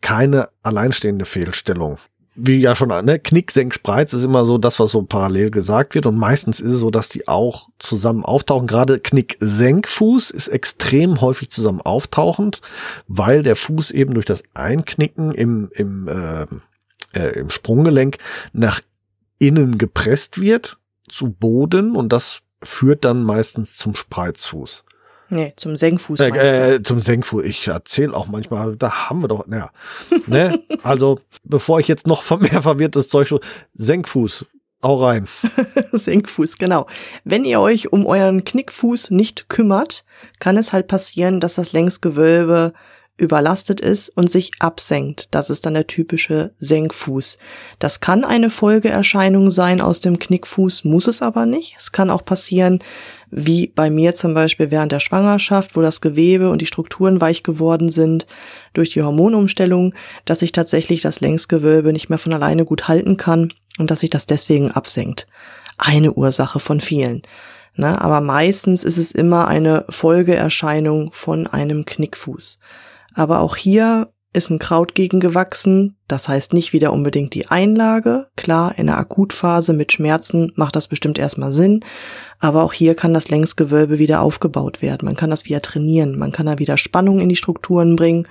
[0.01, 1.99] keine alleinstehende Fehlstellung.
[2.33, 5.95] Wie ja schon, ne, Knick, Senk, Spreiz ist immer so das, was so parallel gesagt
[5.95, 6.05] wird.
[6.05, 8.67] Und meistens ist es so, dass die auch zusammen auftauchen.
[8.67, 12.61] Gerade Knick, Senk, Fuß ist extrem häufig zusammen auftauchend,
[13.07, 16.47] weil der Fuß eben durch das Einknicken im, im, äh,
[17.13, 18.17] äh, im Sprunggelenk
[18.53, 18.81] nach
[19.39, 20.77] innen gepresst wird
[21.07, 24.83] zu Boden und das führt dann meistens zum Spreizfuß.
[25.29, 26.19] Nee, zum Senkfuß.
[26.19, 27.43] Äh, äh, zum Senkfuß.
[27.43, 29.71] Ich erzähle auch manchmal, da haben wir doch, naja.
[30.27, 30.59] ne?
[30.83, 33.39] Also, bevor ich jetzt noch mehr verwirrtes Zeug schon,
[33.73, 34.45] Senkfuß,
[34.81, 35.27] auch rein.
[35.91, 36.87] Senkfuß, genau.
[37.23, 40.05] Wenn ihr euch um euren Knickfuß nicht kümmert,
[40.39, 42.73] kann es halt passieren, dass das Längsgewölbe
[43.17, 45.29] überlastet ist und sich absenkt.
[45.31, 47.39] Das ist dann der typische Senkfuß.
[47.79, 51.75] Das kann eine Folgeerscheinung sein aus dem Knickfuß, muss es aber nicht.
[51.79, 52.79] Es kann auch passieren,
[53.31, 57.43] wie bei mir zum Beispiel während der Schwangerschaft, wo das Gewebe und die Strukturen weich
[57.43, 58.27] geworden sind
[58.73, 59.93] durch die Hormonumstellung,
[60.25, 64.11] dass sich tatsächlich das Längsgewölbe nicht mehr von alleine gut halten kann und dass sich
[64.11, 65.27] das deswegen absenkt.
[65.79, 67.23] Eine Ursache von vielen.
[67.75, 67.99] Ne?
[67.99, 72.59] Aber meistens ist es immer eine Folgeerscheinung von einem Knickfuß.
[73.17, 75.97] Aber auch hier ist ein Kraut gegen gewachsen.
[76.07, 78.27] Das heißt nicht wieder unbedingt die Einlage.
[78.35, 81.83] Klar, in der Akutphase mit Schmerzen macht das bestimmt erstmal Sinn.
[82.37, 85.07] Aber auch hier kann das Längsgewölbe wieder aufgebaut werden.
[85.07, 86.15] Man kann das wieder trainieren.
[86.19, 88.27] Man kann da wieder Spannung in die Strukturen bringen,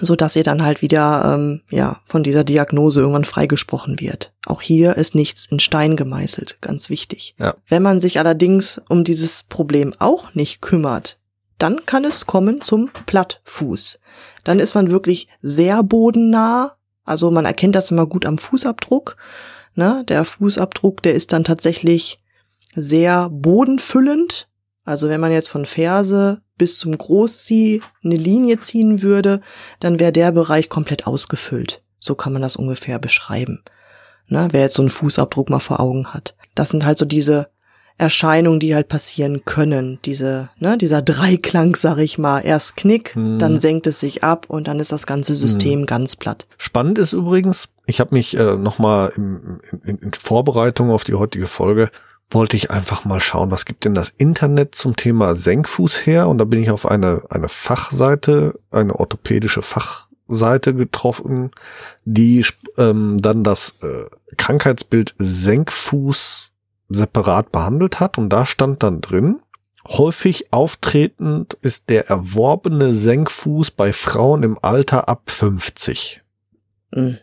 [0.00, 4.32] so dass ihr dann halt wieder, ähm, ja, von dieser Diagnose irgendwann freigesprochen wird.
[4.46, 6.62] Auch hier ist nichts in Stein gemeißelt.
[6.62, 7.34] Ganz wichtig.
[7.38, 7.56] Ja.
[7.68, 11.19] Wenn man sich allerdings um dieses Problem auch nicht kümmert,
[11.62, 14.00] dann kann es kommen zum Plattfuß
[14.44, 16.76] dann ist man wirklich sehr bodennah.
[17.04, 19.16] Also man erkennt das immer gut am Fußabdruck.
[19.74, 20.04] Ne?
[20.08, 22.22] Der Fußabdruck, der ist dann tatsächlich
[22.74, 24.48] sehr bodenfüllend.
[24.84, 29.40] Also wenn man jetzt von Ferse bis zum Großzieh eine Linie ziehen würde,
[29.80, 31.82] dann wäre der Bereich komplett ausgefüllt.
[31.98, 33.62] So kann man das ungefähr beschreiben.
[34.26, 34.48] Ne?
[34.52, 36.36] Wer jetzt so einen Fußabdruck mal vor Augen hat.
[36.54, 37.50] Das sind halt so diese
[38.00, 39.98] Erscheinungen, die halt passieren können.
[40.04, 42.40] Diese, ne, dieser Dreiklang, sag ich mal.
[42.40, 43.38] Erst Knick, hm.
[43.38, 45.86] dann senkt es sich ab und dann ist das ganze System hm.
[45.86, 46.46] ganz platt.
[46.56, 51.46] Spannend ist übrigens, ich habe mich äh, nochmal in, in, in Vorbereitung auf die heutige
[51.46, 51.90] Folge
[52.32, 56.28] wollte ich einfach mal schauen, was gibt denn das Internet zum Thema Senkfuß her?
[56.28, 61.50] Und da bin ich auf eine, eine Fachseite, eine orthopädische Fachseite getroffen,
[62.04, 62.44] die
[62.78, 64.04] ähm, dann das äh,
[64.36, 66.49] Krankheitsbild Senkfuß
[66.90, 69.40] separat behandelt hat und da stand dann drin,
[69.86, 76.20] häufig auftretend ist der erworbene Senkfuß bei Frauen im Alter ab 50.
[76.94, 77.18] Mhm.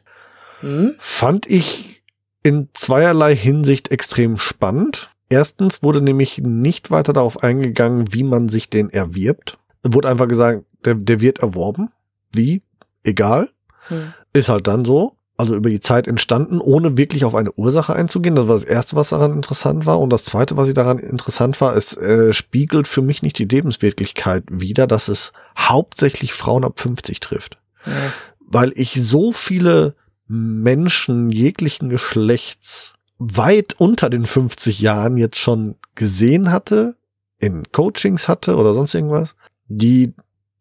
[0.61, 0.95] Mhm.
[0.97, 2.01] Fand ich
[2.41, 5.11] in zweierlei Hinsicht extrem spannend.
[5.29, 9.57] Erstens wurde nämlich nicht weiter darauf eingegangen, wie man sich den erwirbt.
[9.83, 11.91] Wurde einfach gesagt, der, der wird erworben.
[12.31, 12.63] Wie?
[13.03, 13.49] Egal.
[13.89, 14.13] Mhm.
[14.31, 18.35] Ist halt dann so also über die Zeit entstanden, ohne wirklich auf eine Ursache einzugehen.
[18.35, 19.99] Das war das Erste, was daran interessant war.
[19.99, 23.45] Und das Zweite, was ich daran interessant war, es äh, spiegelt für mich nicht die
[23.45, 27.59] Lebenswirklichkeit wider, dass es hauptsächlich Frauen ab 50 trifft.
[27.85, 27.93] Ja.
[28.39, 29.95] Weil ich so viele
[30.27, 36.95] Menschen jeglichen Geschlechts weit unter den 50 Jahren jetzt schon gesehen hatte,
[37.39, 39.35] in Coachings hatte oder sonst irgendwas,
[39.67, 40.13] die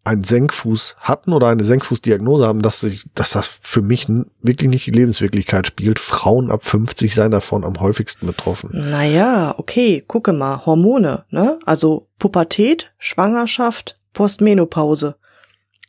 [0.06, 4.06] einen Senkfuß hatten oder eine Senkfußdiagnose haben, dass, sich, dass das für mich
[4.40, 5.98] wirklich nicht die Lebenswirklichkeit spielt.
[5.98, 8.70] Frauen ab 50 seien davon am häufigsten betroffen.
[8.72, 11.58] Naja, okay, gucke mal, Hormone, ne?
[11.66, 15.16] Also Pubertät, Schwangerschaft, Postmenopause.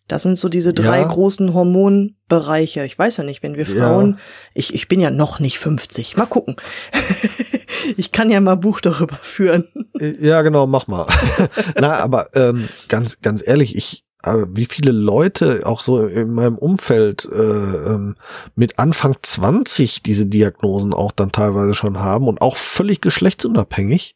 [0.08, 1.08] Das sind so diese drei ja.
[1.08, 2.86] großen Hormonbereiche.
[2.86, 4.18] Ich weiß ja nicht, wenn wir Frauen, ja.
[4.54, 6.16] ich, ich bin ja noch nicht 50.
[6.16, 6.56] Mal gucken.
[7.98, 9.68] ich kann ja mal Buch darüber führen.
[10.00, 11.08] Ja, genau, mach mal.
[11.80, 17.30] Na, aber ähm, ganz, ganz ehrlich, ich, wie viele Leute auch so in meinem Umfeld
[17.32, 18.16] äh, ähm,
[18.56, 24.16] mit Anfang 20 diese Diagnosen auch dann teilweise schon haben und auch völlig geschlechtsunabhängig,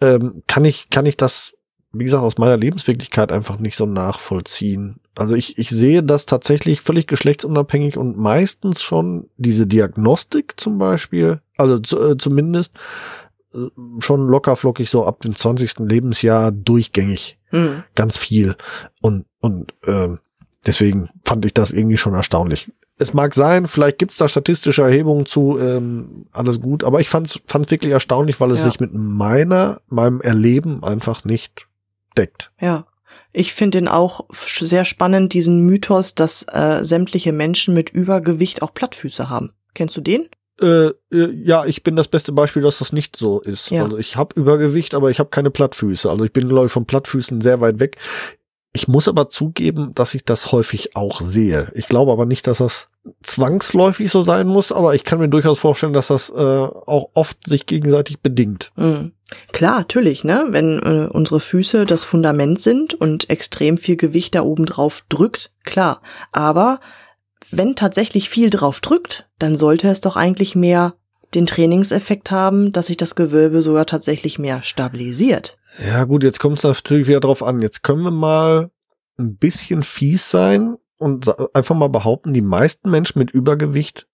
[0.00, 1.54] ähm, kann ich, kann ich das,
[1.92, 5.00] wie gesagt, aus meiner Lebenswirklichkeit einfach nicht so nachvollziehen.
[5.16, 11.40] Also ich, ich sehe das tatsächlich völlig geschlechtsunabhängig und meistens schon diese Diagnostik zum Beispiel,
[11.56, 12.76] also äh, zumindest
[13.54, 13.68] äh,
[14.00, 15.78] schon lockerflockig so ab dem 20.
[15.80, 17.38] Lebensjahr durchgängig.
[17.52, 17.84] Mhm.
[17.94, 18.56] Ganz viel.
[19.00, 20.20] Und, und ähm,
[20.64, 22.72] deswegen fand ich das irgendwie schon erstaunlich.
[22.96, 27.42] Es mag sein, vielleicht gibt's da statistische Erhebungen zu, ähm, alles gut, aber ich fand's
[27.46, 28.64] fand's wirklich erstaunlich, weil es ja.
[28.64, 31.66] sich mit meiner, meinem Erleben einfach nicht
[32.16, 32.52] deckt.
[32.58, 32.86] Ja.
[33.34, 38.72] Ich finde den auch sehr spannend, diesen Mythos, dass äh, sämtliche Menschen mit Übergewicht auch
[38.72, 39.52] Plattfüße haben.
[39.74, 40.26] Kennst du den?
[40.58, 43.70] Äh, äh, ja, ich bin das beste Beispiel, dass das nicht so ist.
[43.70, 43.82] Ja.
[43.82, 46.08] Also ich habe Übergewicht, aber ich habe keine Plattfüße.
[46.08, 47.98] Also ich bin, glaube ich, von Plattfüßen sehr weit weg.
[48.76, 51.70] Ich muss aber zugeben, dass ich das häufig auch sehe.
[51.74, 52.88] Ich glaube aber nicht, dass das
[53.22, 57.46] zwangsläufig so sein muss, aber ich kann mir durchaus vorstellen, dass das äh, auch oft
[57.46, 58.72] sich gegenseitig bedingt.
[58.74, 59.12] Mhm.
[59.52, 60.46] Klar, natürlich, ne?
[60.50, 65.52] Wenn äh, unsere Füße das Fundament sind und extrem viel Gewicht da oben drauf drückt,
[65.62, 66.00] klar.
[66.32, 66.80] Aber
[67.52, 70.94] wenn tatsächlich viel drauf drückt, dann sollte es doch eigentlich mehr
[71.34, 75.58] den Trainingseffekt haben, dass sich das Gewölbe sogar tatsächlich mehr stabilisiert.
[75.82, 77.60] Ja gut, jetzt kommt es natürlich wieder drauf an.
[77.60, 78.70] Jetzt können wir mal
[79.18, 84.06] ein bisschen fies sein und einfach mal behaupten, die meisten Menschen mit Übergewicht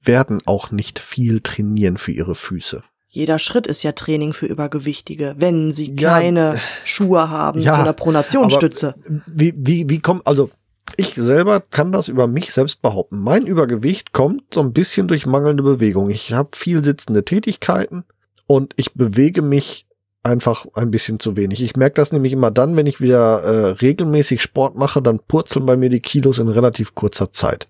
[0.00, 2.82] werden auch nicht viel trainieren für ihre Füße.
[3.08, 7.80] Jeder Schritt ist ja Training für Übergewichtige, wenn sie ja, keine Schuhe haben ja, zu
[7.80, 8.94] einer Pronationsstütze.
[9.26, 10.50] Wie, wie, wie kommt, also
[10.96, 13.18] ich selber kann das über mich selbst behaupten.
[13.18, 16.10] Mein Übergewicht kommt so ein bisschen durch mangelnde Bewegung.
[16.10, 18.04] Ich habe viel sitzende Tätigkeiten
[18.46, 19.87] und ich bewege mich
[20.28, 21.62] einfach ein bisschen zu wenig.
[21.62, 25.66] Ich merke das nämlich immer dann, wenn ich wieder äh, regelmäßig Sport mache, dann purzeln
[25.66, 27.66] bei mir die Kilos in relativ kurzer Zeit.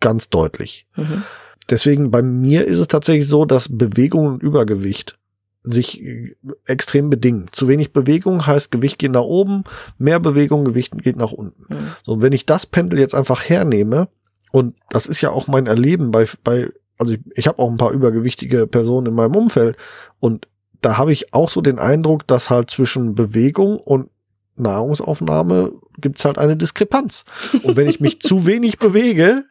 [0.00, 0.86] Ganz deutlich.
[0.96, 1.22] Mhm.
[1.70, 5.18] Deswegen bei mir ist es tatsächlich so, dass Bewegung und Übergewicht
[5.62, 6.34] sich äh,
[6.66, 7.46] extrem bedingen.
[7.52, 9.64] Zu wenig Bewegung heißt Gewicht geht nach oben,
[9.98, 11.72] mehr Bewegung, Gewicht geht nach unten.
[11.72, 11.86] Mhm.
[12.02, 14.08] So, wenn ich das Pendel jetzt einfach hernehme,
[14.50, 17.78] und das ist ja auch mein Erleben bei, bei also ich, ich habe auch ein
[17.78, 19.76] paar übergewichtige Personen in meinem Umfeld
[20.20, 20.46] und
[20.82, 24.10] da habe ich auch so den Eindruck, dass halt zwischen Bewegung und
[24.56, 27.24] Nahrungsaufnahme gibt's halt eine Diskrepanz.
[27.62, 29.44] Und wenn ich mich zu wenig bewege,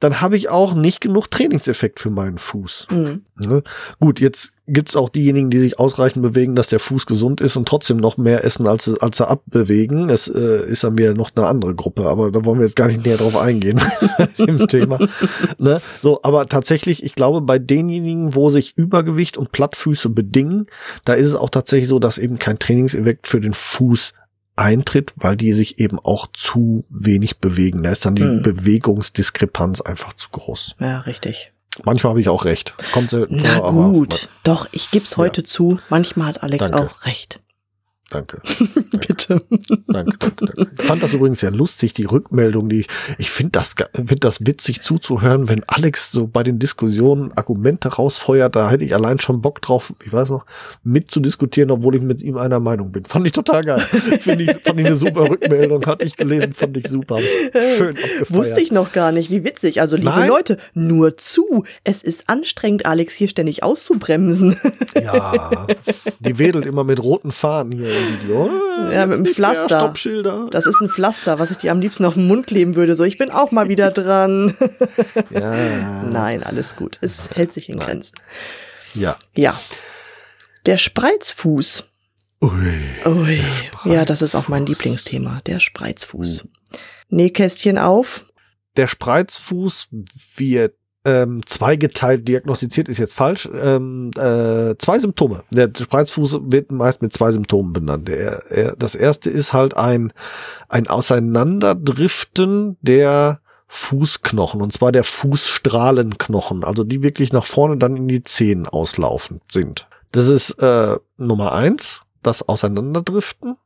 [0.00, 2.88] dann habe ich auch nicht genug Trainingseffekt für meinen Fuß.
[2.90, 3.24] Mhm.
[3.38, 3.62] Ne?
[4.00, 7.68] Gut, jetzt gibt's auch diejenigen, die sich ausreichend bewegen, dass der Fuß gesund ist und
[7.68, 10.08] trotzdem noch mehr essen, als, als er abbewegen.
[10.08, 12.86] Es äh, ist dann wieder noch eine andere Gruppe, aber da wollen wir jetzt gar
[12.86, 13.80] nicht näher drauf eingehen
[14.38, 14.98] im Thema.
[15.58, 15.82] Ne?
[16.02, 20.66] So, aber tatsächlich, ich glaube, bei denjenigen, wo sich Übergewicht und Plattfüße bedingen,
[21.04, 24.14] da ist es auch tatsächlich so, dass eben kein Trainingseffekt für den Fuß
[24.60, 27.82] eintritt, weil die sich eben auch zu wenig bewegen.
[27.82, 28.42] Da ist dann die hm.
[28.42, 30.76] Bewegungsdiskrepanz einfach zu groß.
[30.78, 31.52] Ja, richtig.
[31.84, 32.74] Manchmal habe ich auch recht.
[32.92, 35.46] Kommt Na vor, gut, aber, doch, ich gebe es heute ja.
[35.46, 35.80] zu.
[35.88, 36.86] Manchmal hat Alex Danke.
[36.86, 37.40] auch recht.
[38.20, 38.42] Danke.
[38.90, 39.40] Bitte.
[39.86, 40.70] Danke, danke, danke.
[40.76, 44.44] Ich fand das übrigens sehr lustig, die Rückmeldung, die ich, ich finde das, finde das
[44.44, 49.40] witzig zuzuhören, wenn Alex so bei den Diskussionen Argumente rausfeuert, da hätte ich allein schon
[49.40, 50.44] Bock drauf, ich weiß noch,
[50.82, 53.04] mitzudiskutieren, obwohl ich mit ihm einer Meinung bin.
[53.04, 53.78] Fand ich total geil.
[54.20, 57.20] Finde ich, fand ich eine super Rückmeldung, hatte ich gelesen, fand ich super.
[57.76, 58.32] Schön abgefeiert.
[58.32, 59.80] Wusste ich noch gar nicht, wie witzig.
[59.80, 60.28] Also, liebe Nein.
[60.28, 61.62] Leute, nur zu.
[61.84, 64.56] Es ist anstrengend, Alex hier ständig auszubremsen.
[65.00, 65.68] Ja,
[66.18, 68.50] die wedelt immer mit roten Fahnen hier Video.
[68.90, 69.92] Ja, mit einem Pflaster.
[70.50, 72.94] Das ist ein Pflaster, was ich dir am liebsten auf den Mund kleben würde.
[72.94, 74.56] So, ich bin auch mal wieder dran.
[75.30, 76.02] ja.
[76.04, 76.98] Nein, alles gut.
[77.00, 78.16] Es hält sich in Grenzen.
[78.94, 79.18] Ja.
[79.34, 79.60] Ja.
[80.66, 81.84] Der Spreizfuß.
[82.42, 82.50] Ui.
[83.06, 83.44] Ui.
[83.84, 85.40] Ja, das ist auch mein Lieblingsthema.
[85.46, 86.44] Der Spreizfuß.
[86.44, 86.48] Uh.
[87.10, 88.26] Nähkästchen auf.
[88.76, 89.88] Der Spreizfuß
[90.36, 93.48] wird ähm, zweigeteilt diagnostiziert ist jetzt falsch.
[93.52, 95.44] Ähm, äh, zwei Symptome.
[95.50, 98.08] Der Spreizfuß wird meist mit zwei Symptomen benannt.
[98.08, 100.12] Der, er, das erste ist halt ein,
[100.68, 103.40] ein Auseinanderdriften der
[103.72, 109.42] Fußknochen, und zwar der Fußstrahlenknochen, also die wirklich nach vorne dann in die Zehen auslaufend
[109.50, 109.86] sind.
[110.10, 113.56] Das ist äh, Nummer eins, das Auseinanderdriften.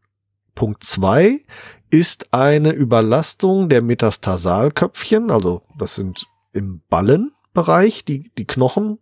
[0.55, 1.41] Punkt zwei
[1.89, 8.99] ist eine Überlastung der Metatarsalköpfchen, also das sind im Ballenbereich, die, die Knochen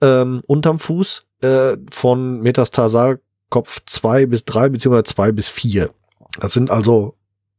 [0.00, 5.90] ähm, unterm Fuß äh, von Metatarsalkopf zwei bis drei beziehungsweise zwei bis vier.
[6.38, 7.16] Das sind also,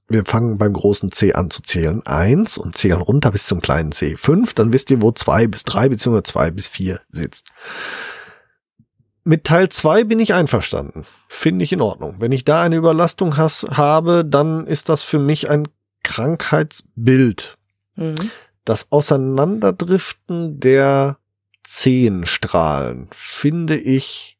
[0.07, 2.05] wir fangen beim großen C an zu zählen.
[2.05, 4.15] Eins und zählen runter bis zum kleinen C.
[4.15, 7.49] Fünf, dann wisst ihr, wo zwei bis drei beziehungsweise zwei bis vier sitzt.
[9.23, 11.05] Mit Teil zwei bin ich einverstanden.
[11.27, 12.17] Finde ich in Ordnung.
[12.19, 15.67] Wenn ich da eine Überlastung has, habe, dann ist das für mich ein
[16.03, 17.57] Krankheitsbild.
[17.95, 18.29] Mhm
[18.65, 21.17] das Auseinanderdriften der
[21.63, 24.37] Zehenstrahlen finde ich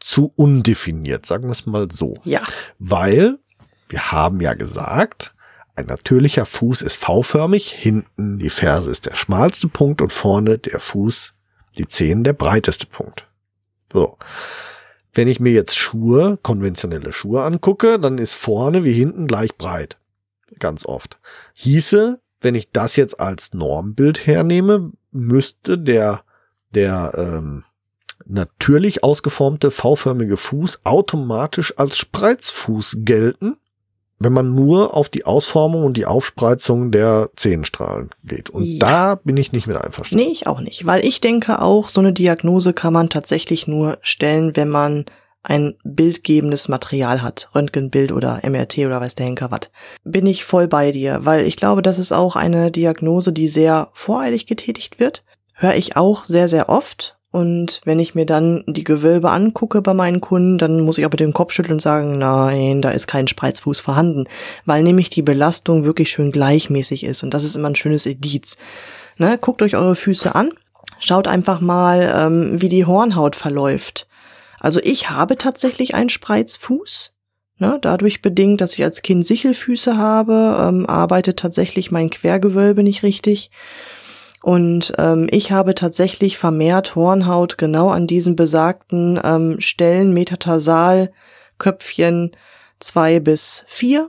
[0.00, 2.14] zu undefiniert, sagen wir es mal so.
[2.24, 2.42] Ja.
[2.78, 3.38] Weil
[3.88, 5.34] wir haben ja gesagt,
[5.76, 10.80] ein natürlicher Fuß ist V-förmig, hinten die Ferse ist der schmalste Punkt und vorne der
[10.80, 11.32] Fuß,
[11.78, 13.26] die Zehen der breiteste Punkt.
[13.92, 14.18] So.
[15.12, 19.98] Wenn ich mir jetzt Schuhe, konventionelle Schuhe angucke, dann ist vorne wie hinten gleich breit.
[20.58, 21.18] Ganz oft.
[21.54, 26.22] Hieße, wenn ich das jetzt als Normbild hernehme, müsste der,
[26.70, 27.64] der ähm,
[28.26, 33.56] natürlich ausgeformte V-förmige Fuß automatisch als Spreizfuß gelten,
[34.18, 38.50] wenn man nur auf die Ausformung und die Aufspreizung der Zehenstrahlen geht.
[38.50, 38.78] Und ja.
[38.78, 40.24] da bin ich nicht mit einverstanden.
[40.24, 43.98] Nee, ich auch nicht, weil ich denke auch, so eine Diagnose kann man tatsächlich nur
[44.02, 45.06] stellen, wenn man
[45.42, 49.70] ein bildgebendes Material hat, Röntgenbild oder MRT oder weiß der Henker was,
[50.04, 53.88] bin ich voll bei dir, weil ich glaube, das ist auch eine Diagnose, die sehr
[53.92, 55.24] voreilig getätigt wird.
[55.54, 57.16] Höre ich auch sehr, sehr oft.
[57.32, 61.16] Und wenn ich mir dann die Gewölbe angucke bei meinen Kunden, dann muss ich aber
[61.16, 64.24] den Kopf schütteln und sagen, nein, da ist kein Spreizfuß vorhanden,
[64.64, 67.22] weil nämlich die Belastung wirklich schön gleichmäßig ist.
[67.22, 68.58] Und das ist immer ein schönes Ediz.
[69.16, 69.38] Ne?
[69.38, 70.50] Guckt euch eure Füße an,
[70.98, 74.08] schaut einfach mal, ähm, wie die Hornhaut verläuft.
[74.60, 77.12] Also ich habe tatsächlich einen Spreizfuß.
[77.58, 83.02] Ne, dadurch bedingt, dass ich als Kind Sichelfüße habe, ähm, arbeitet tatsächlich mein Quergewölbe nicht
[83.02, 83.50] richtig.
[84.42, 92.30] Und ähm, ich habe tatsächlich vermehrt Hornhaut genau an diesen besagten ähm, Stellen, Metatarsalköpfchen
[92.78, 94.08] zwei bis vier.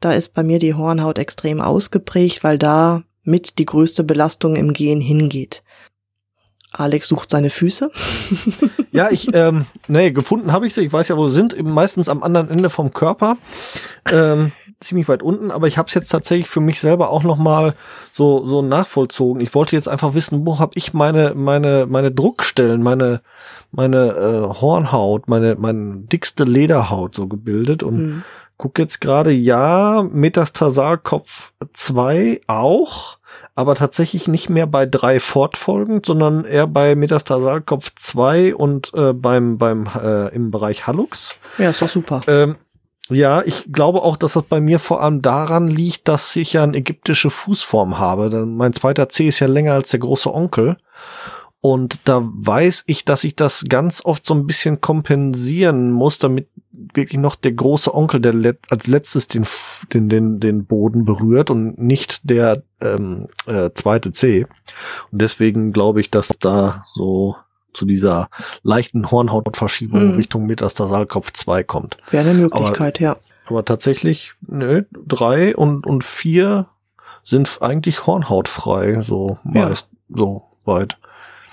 [0.00, 4.74] Da ist bei mir die Hornhaut extrem ausgeprägt, weil da mit die größte Belastung im
[4.74, 5.62] Gehen hingeht.
[6.72, 7.90] Alex sucht seine Füße.
[8.92, 10.82] ja, ich, ähm, nee, gefunden habe ich sie.
[10.82, 11.62] Ich weiß ja, wo sie sind.
[11.62, 13.36] Meistens am anderen Ende vom Körper.
[14.10, 15.50] Ähm, ziemlich weit unten.
[15.50, 17.74] Aber ich habe es jetzt tatsächlich für mich selber auch noch mal
[18.10, 19.42] so, so nachvollzogen.
[19.42, 23.20] Ich wollte jetzt einfach wissen, wo habe ich meine, meine, meine Druckstellen, meine,
[23.70, 27.82] meine äh, Hornhaut, meine, meine dickste Lederhaut so gebildet.
[27.82, 28.22] Und mhm.
[28.56, 33.18] guck jetzt gerade, ja, Metatarsalkopf 2 auch
[33.54, 39.58] aber tatsächlich nicht mehr bei drei fortfolgend, sondern eher bei Metatarsalkopf 2 und äh, beim,
[39.58, 41.34] beim äh, im Bereich Hallux.
[41.58, 42.22] Ja, ist doch super.
[42.26, 42.56] Ähm,
[43.10, 46.62] ja, ich glaube auch, dass das bei mir vor allem daran liegt, dass ich ja
[46.62, 48.46] eine ägyptische Fußform habe.
[48.46, 50.76] Mein zweiter C ist ja länger als der große Onkel.
[51.62, 56.48] Und da weiß ich, dass ich das ganz oft so ein bisschen kompensieren muss, damit
[56.72, 59.46] wirklich noch der große Onkel, der let als letztes den,
[59.92, 64.44] den, den, den Boden berührt und nicht der ähm, äh, zweite C.
[65.12, 67.36] Und deswegen glaube ich, dass da so
[67.72, 68.28] zu dieser
[68.64, 70.14] leichten Hornhautverschiebung mhm.
[70.14, 71.96] Richtung Metastasalkopf 2 kommt.
[72.10, 73.16] Wäre eine Möglichkeit, aber, ja.
[73.46, 76.66] Aber tatsächlich, nö, drei und, und vier
[77.22, 80.16] sind eigentlich hornhautfrei, so meist, ja.
[80.16, 80.98] so weit.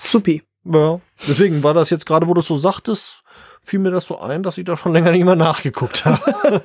[0.06, 0.42] Supi.
[0.64, 3.22] Ja, deswegen war das jetzt gerade, wo du so sagtest,
[3.62, 6.20] fiel mir das so ein, dass ich da schon länger nicht mehr nachgeguckt habe.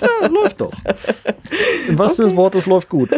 [0.00, 0.72] ja, läuft doch.
[1.88, 2.32] Im wahrsten okay.
[2.32, 3.10] des Wortes läuft gut.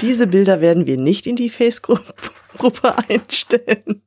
[0.00, 4.02] Diese Bilder werden wir nicht in die Face-Gruppe einstellen.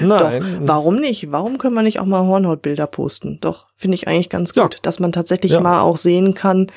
[0.00, 0.58] Nein.
[0.60, 1.30] Doch, warum nicht?
[1.32, 3.38] Warum können wir nicht auch mal Hornhautbilder posten?
[3.40, 4.80] Doch, finde ich eigentlich ganz gut, ja.
[4.82, 5.60] dass man tatsächlich ja.
[5.60, 6.68] mal auch sehen kann,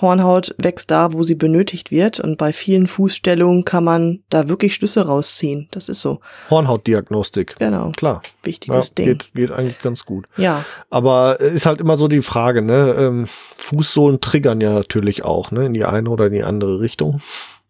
[0.00, 2.20] Hornhaut wächst da, wo sie benötigt wird.
[2.20, 5.68] Und bei vielen Fußstellungen kann man da wirklich Schlüsse rausziehen.
[5.70, 6.20] Das ist so.
[6.48, 7.56] Hornhautdiagnostik.
[7.58, 7.92] Genau.
[7.92, 8.22] Klar.
[8.42, 9.06] Wichtiges ja, Ding.
[9.06, 10.26] Geht, geht eigentlich ganz gut.
[10.36, 10.64] Ja.
[10.88, 12.94] Aber ist halt immer so die Frage, ne?
[12.98, 15.66] Ähm, Fußsohlen triggern ja natürlich auch, ne?
[15.66, 17.20] In die eine oder in die andere Richtung.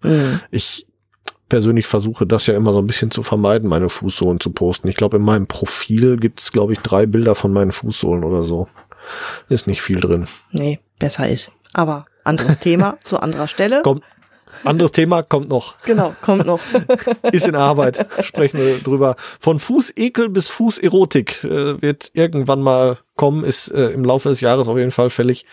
[0.02, 0.40] Mhm.
[0.50, 0.86] Ich
[1.48, 4.88] persönlich versuche das ja immer so ein bisschen zu vermeiden, meine Fußsohlen zu posten.
[4.88, 8.42] Ich glaube, in meinem Profil gibt es, glaube ich, drei Bilder von meinen Fußsohlen oder
[8.42, 8.68] so.
[9.48, 10.28] Ist nicht viel drin.
[10.52, 11.52] Nee, besser ist.
[11.72, 13.82] Aber anderes Thema zu anderer Stelle.
[13.82, 14.02] Kommt,
[14.64, 15.76] anderes Thema kommt noch.
[15.84, 16.60] Genau, kommt noch.
[17.32, 18.06] Ist in Arbeit.
[18.22, 19.16] Sprechen wir drüber.
[19.38, 24.68] Von Fußekel bis Fußerotik äh, wird irgendwann mal kommen, ist äh, im Laufe des Jahres
[24.68, 25.46] auf jeden Fall fällig.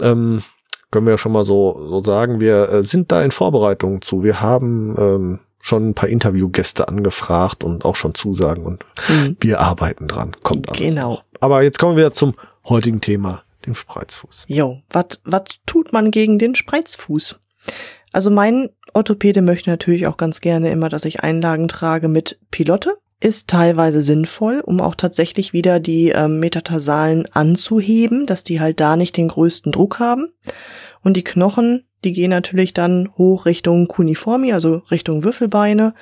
[0.00, 0.42] Ähm,
[0.90, 2.40] können wir ja schon mal so, so sagen.
[2.40, 4.22] Wir äh, sind da in Vorbereitung zu.
[4.22, 9.36] Wir haben ähm, schon ein paar Interviewgäste angefragt und auch schon Zusagen und mhm.
[9.40, 10.36] wir arbeiten dran.
[10.42, 10.94] Kommt alles.
[10.94, 11.10] Genau.
[11.10, 11.24] Noch.
[11.40, 12.34] Aber jetzt kommen wir zum
[12.64, 14.46] heutigen Thema den Spreizfuß.
[14.48, 15.20] Jo, was
[15.66, 17.40] tut man gegen den Spreizfuß?
[18.12, 22.96] Also mein Orthopäde möchte natürlich auch ganz gerne immer, dass ich Einlagen trage mit Pilotte.
[23.20, 28.96] Ist teilweise sinnvoll, um auch tatsächlich wieder die ähm, Metatarsalen anzuheben, dass die halt da
[28.96, 30.28] nicht den größten Druck haben.
[31.02, 35.94] Und die Knochen, die gehen natürlich dann hoch Richtung Cuniformi, also Richtung Würfelbeine.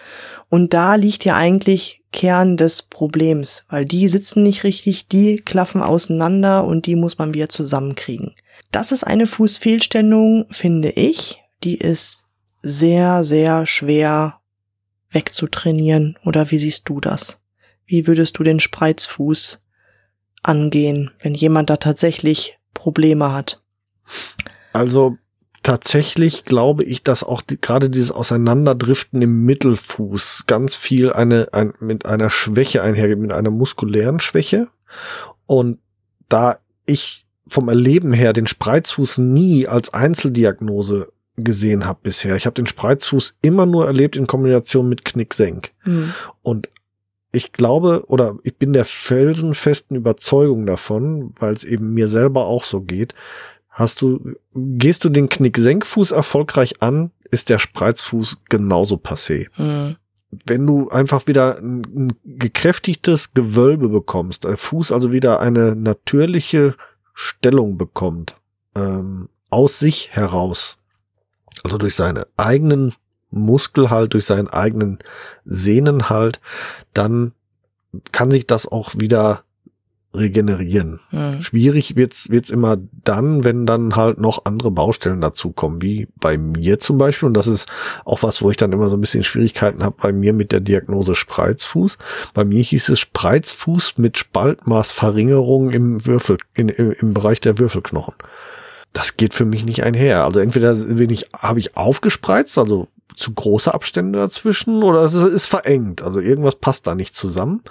[0.48, 5.82] Und da liegt ja eigentlich Kern des Problems, weil die sitzen nicht richtig, die klaffen
[5.82, 8.34] auseinander und die muss man wieder zusammenkriegen.
[8.70, 11.42] Das ist eine Fußfehlstellung, finde ich.
[11.64, 12.24] Die ist
[12.62, 14.40] sehr, sehr schwer
[15.10, 16.18] wegzutrainieren.
[16.24, 17.40] Oder wie siehst du das?
[17.86, 19.62] Wie würdest du den Spreizfuß
[20.42, 23.62] angehen, wenn jemand da tatsächlich Probleme hat?
[24.72, 25.16] Also
[25.66, 31.74] tatsächlich glaube ich, dass auch die, gerade dieses Auseinanderdriften im Mittelfuß ganz viel eine, ein,
[31.80, 34.68] mit einer Schwäche einhergeht, mit einer muskulären Schwäche.
[35.46, 35.80] Und
[36.28, 42.36] da ich vom Erleben her den Spreizfuß nie als Einzeldiagnose gesehen habe bisher.
[42.36, 45.72] Ich habe den Spreizfuß immer nur erlebt in Kombination mit Knicksenk.
[45.84, 46.12] Mhm.
[46.42, 46.68] Und
[47.32, 52.62] ich glaube oder ich bin der felsenfesten Überzeugung davon, weil es eben mir selber auch
[52.62, 53.14] so geht,
[53.76, 59.48] Hast du, gehst du den Knick-Senkfuß erfolgreich an, ist der Spreizfuß genauso passé.
[59.58, 59.96] Mhm.
[60.46, 66.74] Wenn du einfach wieder ein, ein gekräftigtes Gewölbe bekommst, der Fuß also wieder eine natürliche
[67.12, 68.36] Stellung bekommt,
[68.74, 70.78] ähm, aus sich heraus,
[71.62, 72.94] also durch seine eigenen
[73.30, 75.00] Muskelhalt, durch seinen eigenen
[75.44, 76.40] Sehnenhalt,
[76.94, 77.32] dann
[78.10, 79.44] kann sich das auch wieder
[80.16, 81.00] regenerieren.
[81.10, 81.40] Mhm.
[81.40, 86.78] Schwierig wird's wird's immer dann, wenn dann halt noch andere Baustellen dazukommen, wie bei mir
[86.78, 87.26] zum Beispiel.
[87.26, 87.66] Und das ist
[88.04, 90.60] auch was, wo ich dann immer so ein bisschen Schwierigkeiten habe bei mir mit der
[90.60, 91.98] Diagnose Spreizfuß.
[92.34, 98.14] Bei mir hieß es Spreizfuß mit Spaltmaßverringerung im Würfel, in, im Bereich der Würfelknochen.
[98.92, 100.24] Das geht für mich nicht einher.
[100.24, 105.24] Also entweder bin ich, habe ich aufgespreizt, also zu große Abstände dazwischen, oder es ist,
[105.24, 106.02] ist verengt.
[106.02, 107.62] Also irgendwas passt da nicht zusammen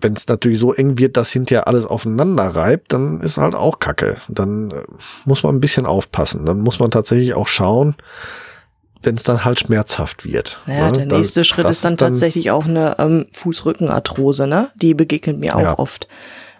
[0.00, 3.78] wenn es natürlich so eng wird, dass hinterher alles aufeinander reibt, dann ist halt auch
[3.78, 4.16] Kacke.
[4.28, 4.82] Dann äh,
[5.24, 6.46] muss man ein bisschen aufpassen.
[6.46, 7.94] Dann muss man tatsächlich auch schauen,
[9.02, 10.60] wenn es dann halt schmerzhaft wird.
[10.66, 10.92] Ja, ne?
[10.92, 14.70] der nächste das, Schritt das ist dann tatsächlich auch eine ähm, Fußrückenarthrose, ne?
[14.74, 15.78] Die begegnet mir auch Ja.
[15.78, 16.08] oft.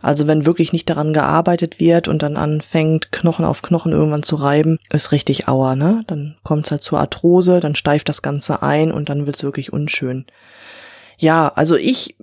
[0.02, 4.36] Also wenn wirklich nicht daran gearbeitet wird und dann anfängt, Knochen auf Knochen irgendwann zu
[4.36, 6.04] reiben, ist richtig Aua, ne?
[6.06, 9.72] Dann kommt es halt zur Arthrose, dann steift das Ganze ein und dann wird's wirklich
[9.72, 10.24] unschön.
[11.20, 12.16] Ja, also ich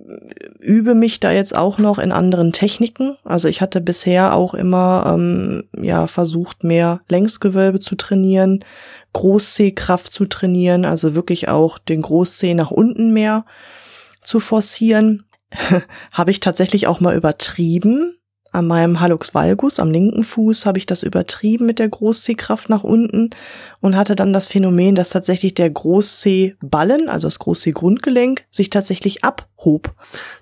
[0.59, 3.15] übe mich da jetzt auch noch in anderen Techniken.
[3.23, 8.65] Also ich hatte bisher auch immer ähm, ja versucht, mehr Längsgewölbe zu trainieren,
[9.13, 13.45] Großzehkraft zu trainieren, also wirklich auch den Großzeh nach unten mehr
[14.23, 15.25] zu forcieren.
[16.11, 18.17] habe ich tatsächlich auch mal übertrieben.
[18.51, 22.83] An meinem Hallux valgus, am linken Fuß, habe ich das übertrieben mit der Großzehkraft nach
[22.83, 23.31] unten
[23.81, 29.93] und hatte dann das Phänomen, dass tatsächlich der Großzehballen, also das Großzeh-Grundgelenk, sich tatsächlich abhob.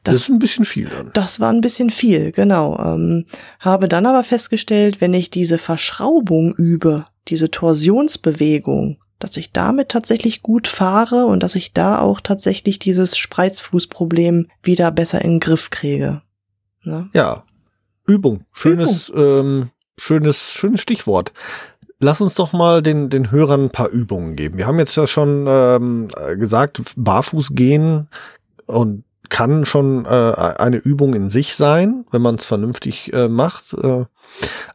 [0.03, 1.11] das, ist ein bisschen viel dann.
[1.13, 2.77] Das war ein bisschen viel, genau.
[2.79, 3.25] Ähm,
[3.59, 10.43] habe dann aber festgestellt, wenn ich diese Verschraubung übe, diese Torsionsbewegung, dass ich damit tatsächlich
[10.43, 15.69] gut fahre und dass ich da auch tatsächlich dieses Spreizfußproblem wieder besser in den Griff
[15.69, 16.21] kriege.
[16.83, 17.09] Ne?
[17.13, 17.43] Ja,
[18.05, 18.45] Übung.
[18.51, 21.33] Schönes, Ähm, schönes, schönes Stichwort.
[21.99, 24.57] Lass uns doch mal den, den Hörern ein paar Übungen geben.
[24.57, 28.09] Wir haben jetzt ja schon ähm, gesagt, barfuß gehen
[28.65, 33.73] und kann schon äh, eine Übung in sich sein, wenn man es vernünftig äh, macht.
[33.73, 34.05] Äh,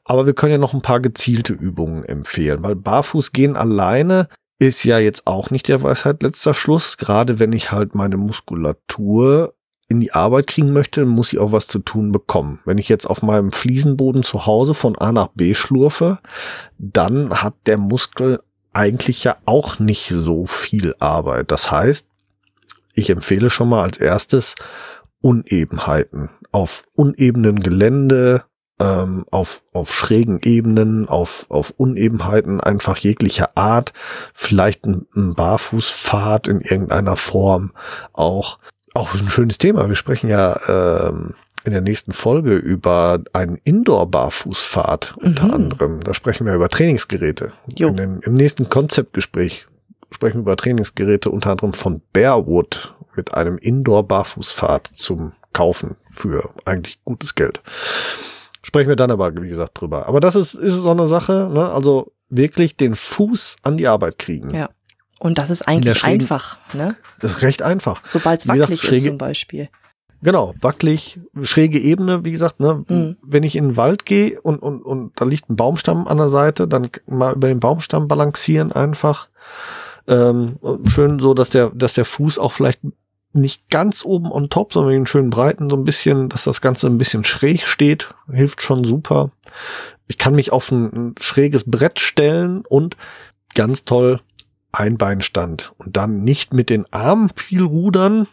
[0.05, 4.29] aber wir können ja noch ein paar gezielte Übungen empfehlen, weil barfuß gehen alleine
[4.59, 6.97] ist ja jetzt auch nicht der Weisheit letzter Schluss.
[6.99, 9.55] Gerade wenn ich halt meine Muskulatur
[9.91, 12.61] in die Arbeit kriegen möchte, muss ich auch was zu tun bekommen.
[12.65, 16.21] Wenn ich jetzt auf meinem Fliesenboden zu Hause von A nach B schlurfe,
[16.79, 18.41] dann hat der Muskel
[18.73, 21.51] eigentlich ja auch nicht so viel Arbeit.
[21.51, 22.09] Das heißt,
[22.95, 24.55] ich empfehle schon mal als erstes
[25.21, 26.31] Unebenheiten.
[26.53, 28.45] Auf unebenen Gelände,
[28.79, 33.93] ähm, auf, auf schrägen Ebenen, auf, auf Unebenheiten einfach jeglicher Art,
[34.35, 37.73] vielleicht ein, ein Barfußpfad in irgendeiner Form
[38.13, 38.61] auch.
[38.95, 39.89] Auch ein schönes Thema.
[39.89, 40.59] Wir sprechen ja
[41.09, 41.35] ähm,
[41.65, 45.51] in der nächsten Folge über einen Indoor-Barfußpfad unter Mhm.
[45.55, 46.01] anderem.
[46.01, 47.53] Da sprechen wir über Trainingsgeräte.
[47.67, 49.67] Dem, Im nächsten Konzeptgespräch
[50.11, 56.99] sprechen wir über Trainingsgeräte unter anderem von Bearwood mit einem Indoor-Barfußpfad zum Kaufen für eigentlich
[57.05, 57.61] gutes Geld.
[58.63, 60.07] Sprechen wir dann aber, wie gesagt, drüber.
[60.07, 61.71] Aber das ist, ist so eine Sache, ne?
[61.71, 64.55] Also wirklich den Fuß an die Arbeit kriegen.
[64.55, 64.69] Ja.
[65.21, 66.97] Und das ist eigentlich schrägen- einfach, ne?
[67.21, 68.03] Das ist recht einfach.
[68.05, 69.69] Sobald es Wie gesagt, wackelig ist zum Beispiel.
[70.23, 73.17] Genau, wackelig, schräge Ebene, wie gesagt, ne, Mhm.
[73.23, 76.29] wenn ich in den Wald gehe und, und, und da liegt ein Baumstamm an der
[76.29, 79.29] Seite, dann mal über den Baumstamm balancieren einfach.
[80.09, 82.81] Ähm, schön so, dass der, dass der Fuß auch vielleicht
[83.33, 86.89] nicht ganz oben on top, sondern einen schönen breiten, so ein bisschen, dass das Ganze
[86.89, 89.31] ein bisschen schräg steht, hilft schon super.
[90.09, 92.97] Ich kann mich auf ein, ein schräges Brett stellen und
[93.55, 94.21] ganz toll
[94.73, 98.27] Einbeinstand und dann nicht mit den Armen viel rudern,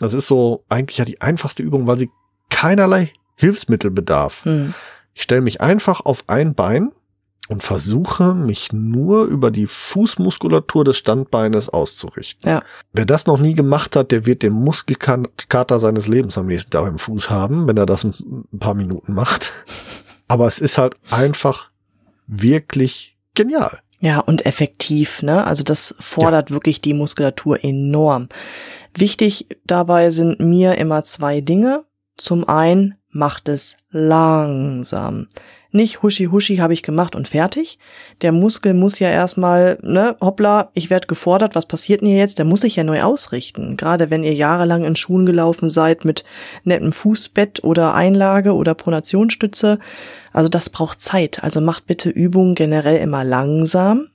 [0.00, 2.10] das ist so eigentlich ja die einfachste Übung, weil sie
[2.50, 4.44] keinerlei Hilfsmittel bedarf.
[4.44, 4.74] Hm.
[5.14, 6.92] Ich stelle mich einfach auf ein Bein
[7.48, 12.48] und versuche mich nur über die Fußmuskulatur des Standbeines auszurichten.
[12.48, 12.62] Ja.
[12.92, 16.86] Wer das noch nie gemacht hat, der wird den Muskelkater seines Lebens am nächsten Tag
[16.86, 18.14] im Fuß haben, wenn er das ein
[18.60, 19.52] paar Minuten macht.
[20.28, 21.70] Aber es ist halt einfach
[22.26, 23.80] wirklich genial.
[24.00, 25.44] Ja, und effektiv, ne?
[25.44, 28.28] Also das fordert wirklich die Muskulatur enorm.
[28.94, 31.84] Wichtig dabei sind mir immer zwei Dinge.
[32.16, 35.28] Zum einen macht es langsam.
[35.70, 37.78] Nicht huschi huschi habe ich gemacht und fertig.
[38.22, 42.38] Der Muskel muss ja erstmal, ne, hoppla, ich werde gefordert, was passiert denn hier jetzt?
[42.38, 43.76] Der muss sich ja neu ausrichten.
[43.76, 46.24] Gerade wenn ihr jahrelang in Schuhen gelaufen seid mit
[46.64, 49.78] nettem Fußbett oder Einlage oder Pronationsstütze.
[50.32, 51.44] Also das braucht Zeit.
[51.44, 54.08] Also macht bitte Übungen generell immer langsam.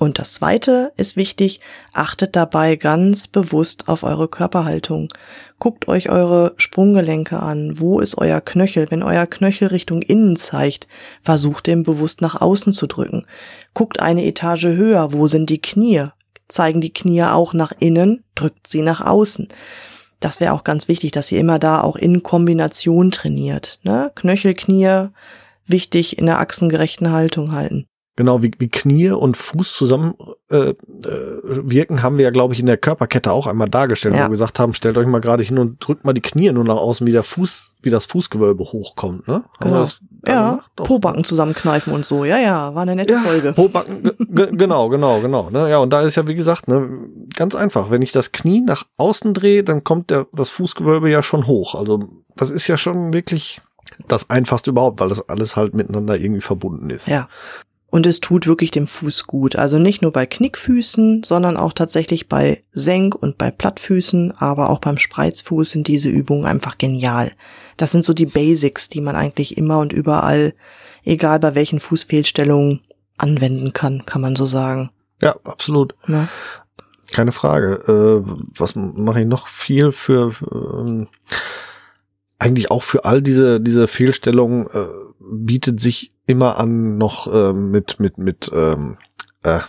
[0.00, 1.60] Und das zweite ist wichtig,
[1.92, 5.12] achtet dabei ganz bewusst auf eure Körperhaltung.
[5.58, 7.78] Guckt euch eure Sprunggelenke an.
[7.78, 8.90] Wo ist euer Knöchel?
[8.90, 10.88] Wenn euer Knöchel Richtung innen zeigt,
[11.22, 13.26] versucht den bewusst nach außen zu drücken.
[13.74, 15.12] Guckt eine Etage höher.
[15.12, 16.06] Wo sind die Knie?
[16.48, 19.48] Zeigen die Knie auch nach innen, drückt sie nach außen.
[20.18, 23.80] Das wäre auch ganz wichtig, dass ihr immer da auch in Kombination trainiert.
[23.82, 24.10] Ne?
[24.14, 25.08] Knöchel, Knie,
[25.66, 27.86] wichtig in der achsengerechten Haltung halten.
[28.20, 30.12] Genau, wie, wie Knie und Fuß zusammen
[30.50, 30.74] äh, äh,
[31.42, 34.20] wirken, haben wir ja, glaube ich, in der Körperkette auch einmal dargestellt, Ja.
[34.20, 36.64] wo wir gesagt haben, stellt euch mal gerade hin und drückt mal die Knie nur
[36.64, 39.26] nach außen, wie der Fuß, wie das Fußgewölbe hochkommt.
[39.26, 39.42] Ne?
[39.60, 39.84] Genau.
[40.26, 40.58] Ja.
[40.76, 42.26] Pobacken zusammenkneifen und so.
[42.26, 43.54] Ja, ja, war eine nette Ja, Folge.
[43.54, 45.48] Pobacken, ge- ge- genau, genau, genau.
[45.48, 45.70] Ne?
[45.70, 46.90] Ja, und da ist ja, wie gesagt, ne,
[47.34, 47.90] ganz einfach.
[47.90, 51.74] Wenn ich das Knie nach außen drehe, dann kommt der, das Fußgewölbe ja schon hoch.
[51.74, 52.04] Also
[52.36, 53.62] das ist ja schon wirklich
[54.08, 57.08] das einfachste überhaupt, weil das alles halt miteinander irgendwie verbunden ist.
[57.08, 57.26] Ja.
[57.90, 59.56] Und es tut wirklich dem Fuß gut.
[59.56, 64.78] Also nicht nur bei Knickfüßen, sondern auch tatsächlich bei Senk- und bei Plattfüßen, aber auch
[64.78, 67.32] beim Spreizfuß sind diese Übungen einfach genial.
[67.76, 70.54] Das sind so die Basics, die man eigentlich immer und überall,
[71.04, 72.80] egal bei welchen Fußfehlstellungen,
[73.20, 74.90] anwenden kann, kann man so sagen.
[75.20, 75.94] Ja, absolut.
[76.06, 76.28] Ja.
[77.12, 77.74] Keine Frage.
[77.86, 81.08] Äh, was mache ich noch viel für ähm,
[82.38, 84.86] eigentlich auch für all diese diese Fehlstellungen äh,
[85.20, 88.96] bietet sich immer an noch äh, mit mit mit ähm,
[89.42, 89.60] äh,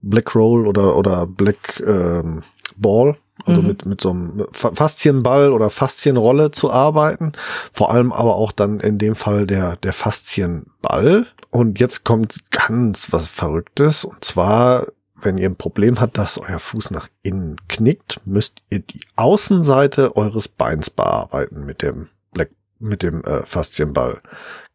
[0.00, 2.42] Black Roll oder oder Black ähm,
[2.76, 3.68] Ball also mhm.
[3.68, 7.32] mit mit so einem Faszienball oder Faszienrolle zu arbeiten,
[7.72, 13.12] vor allem aber auch dann in dem Fall der der Faszienball und jetzt kommt ganz
[13.12, 14.86] was verrücktes und zwar
[15.24, 20.16] wenn ihr ein Problem habt, dass euer Fuß nach innen knickt, müsst ihr die Außenseite
[20.16, 24.20] eures Beins bearbeiten mit dem Black, mit dem äh, Faszienball.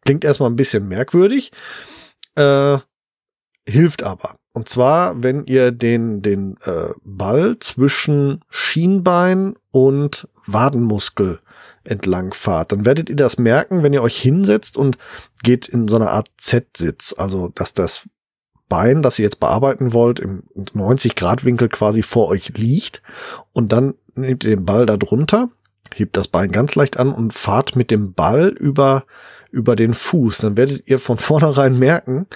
[0.04, 1.52] Klingt erstmal ein bisschen merkwürdig,
[2.34, 2.78] äh,
[3.66, 4.36] hilft aber.
[4.52, 11.40] Und zwar, wenn ihr den, den äh, Ball zwischen Schienbein und Wadenmuskel
[11.84, 14.98] entlang fahrt, dann werdet ihr das merken, wenn ihr euch hinsetzt und
[15.42, 18.08] geht in so einer Art Z-Sitz, also dass das
[18.68, 20.44] Bein, das ihr jetzt bearbeiten wollt, im
[20.74, 23.02] 90 Grad Winkel quasi vor euch liegt.
[23.52, 25.50] Und dann nehmt ihr den Ball da drunter,
[25.92, 29.04] hebt das Bein ganz leicht an und fahrt mit dem Ball über,
[29.50, 30.38] über den Fuß.
[30.38, 32.26] Dann werdet ihr von vornherein merken,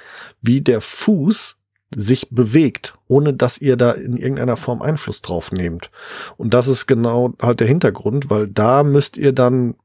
[0.40, 1.56] wie der Fuß
[1.96, 5.90] sich bewegt, ohne dass ihr da in irgendeiner Form Einfluss drauf nehmt.
[6.36, 9.76] Und das ist genau halt der Hintergrund, weil da müsst ihr dann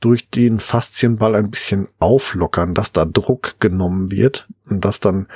[0.00, 5.26] durch den Faszienball ein bisschen auflockern, dass da Druck genommen wird und dass dann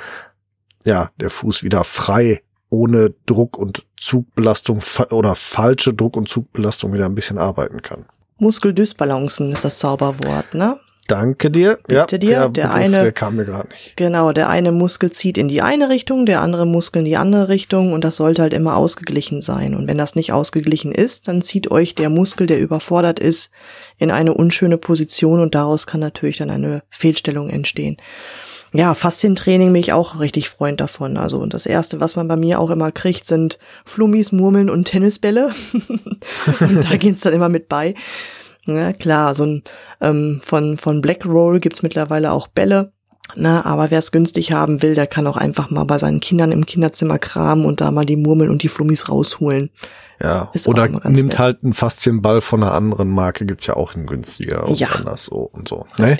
[0.85, 4.79] ja, der Fuß wieder frei ohne Druck und Zugbelastung
[5.09, 8.05] oder falsche Druck und Zugbelastung wieder ein bisschen arbeiten kann.
[8.37, 10.79] Muskeldysbalancen ist das Zauberwort, ne?
[11.07, 11.79] Danke dir.
[11.87, 12.29] Bitte ja, dir.
[12.29, 13.97] Der, der Begriff, eine, der kam mir gerade nicht.
[13.97, 17.49] Genau, der eine Muskel zieht in die eine Richtung, der andere Muskel in die andere
[17.49, 19.75] Richtung und das sollte halt immer ausgeglichen sein.
[19.75, 23.51] Und wenn das nicht ausgeglichen ist, dann zieht euch der Muskel, der überfordert ist,
[23.97, 27.97] in eine unschöne Position und daraus kann natürlich dann eine Fehlstellung entstehen
[28.73, 31.17] ja, Faszientraining bin ich auch richtig Freund davon.
[31.17, 34.85] Also und das erste, was man bei mir auch immer kriegt, sind Flummis, Murmeln und
[34.85, 35.53] Tennisbälle.
[36.59, 37.95] und da geht's dann immer mit bei.
[38.67, 39.63] Ja, klar, so ein
[40.01, 42.91] ähm, von von Black Roll gibt's mittlerweile auch Bälle.
[43.35, 46.51] Na, aber wer es günstig haben will, der kann auch einfach mal bei seinen Kindern
[46.51, 49.69] im Kinderzimmer kramen und da mal die Murmeln und die Flummis rausholen.
[50.21, 51.39] Ja, Ist oder nimmt nett.
[51.39, 54.89] halt einen Faszienball von einer anderen Marke, gibt's ja auch in günstiger und ja.
[54.89, 55.85] anders so und so.
[55.97, 56.17] Ne?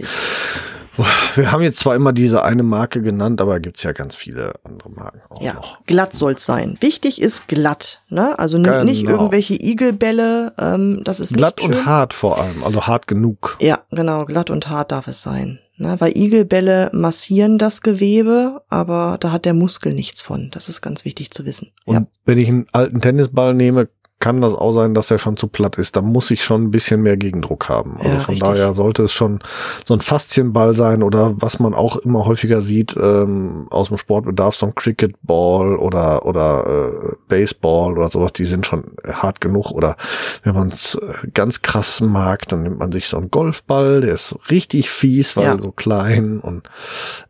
[1.35, 4.89] Wir haben jetzt zwar immer diese eine Marke genannt, aber gibt's ja ganz viele andere
[4.89, 5.83] Marken auch ja, noch.
[5.85, 6.77] glatt soll's sein.
[6.81, 8.37] Wichtig ist glatt, ne?
[8.37, 8.83] Also genau.
[8.83, 13.57] nicht irgendwelche Igelbälle, ähm, das ist glatt und hart vor allem, also hart genug.
[13.61, 15.59] Ja, genau, glatt und hart darf es sein.
[15.77, 15.95] Ne?
[15.99, 20.51] Weil Igelbälle massieren das Gewebe, aber da hat der Muskel nichts von.
[20.51, 21.71] Das ist ganz wichtig zu wissen.
[21.85, 22.05] Und ja.
[22.25, 23.89] wenn ich einen alten Tennisball nehme,
[24.21, 25.97] kann das auch sein, dass er schon zu platt ist.
[25.97, 27.97] Da muss ich schon ein bisschen mehr Gegendruck haben.
[27.97, 28.47] Also ja, von richtig.
[28.49, 29.39] daher sollte es schon
[29.85, 34.55] so ein Faszienball sein oder was man auch immer häufiger sieht ähm, aus dem Sportbedarf,
[34.55, 39.71] so ein Cricketball oder oder äh, Baseball oder sowas, die sind schon hart genug.
[39.71, 39.97] Oder
[40.43, 44.13] wenn man es äh, ganz krass mag, dann nimmt man sich so einen Golfball, der
[44.13, 45.59] ist richtig fies, weil Ja.
[45.59, 46.69] so klein und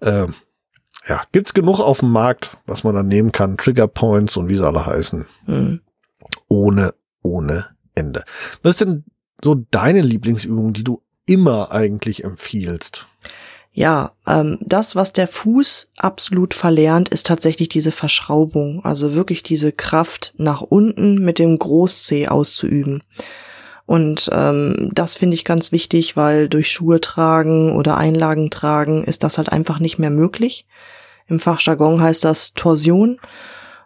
[0.02, 0.28] äh,
[1.10, 4.56] ja, gibt's genug auf dem Markt, was man dann nehmen kann, Trigger Points und wie
[4.56, 5.80] sie alle heißen Mhm.
[6.52, 6.94] Ohne,
[7.24, 8.26] ohne Ende.
[8.62, 9.06] Was ist denn
[9.42, 13.08] so deine Lieblingsübung, die du immer eigentlich empfiehlst?
[13.72, 18.84] Ja, ähm, das, was der Fuß absolut verlernt, ist tatsächlich diese Verschraubung.
[18.84, 23.02] Also wirklich diese Kraft nach unten mit dem Großzeh auszuüben.
[23.86, 29.24] Und ähm, das finde ich ganz wichtig, weil durch Schuhe tragen oder Einlagen tragen ist
[29.24, 30.68] das halt einfach nicht mehr möglich.
[31.28, 33.20] Im Fachjargon heißt das Torsion.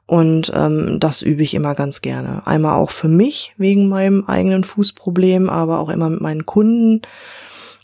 [0.08, 2.45] Und ähm, das übe ich immer ganz gerne.
[2.45, 7.01] Einmal auch für mich wegen meinem eigenen Fußproblem, aber auch immer mit meinen Kunden.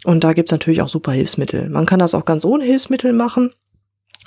[0.04, 1.70] Und da gibt's natürlich auch super Hilfsmittel.
[1.70, 3.52] Man kann das auch ganz ohne Hilfsmittel machen.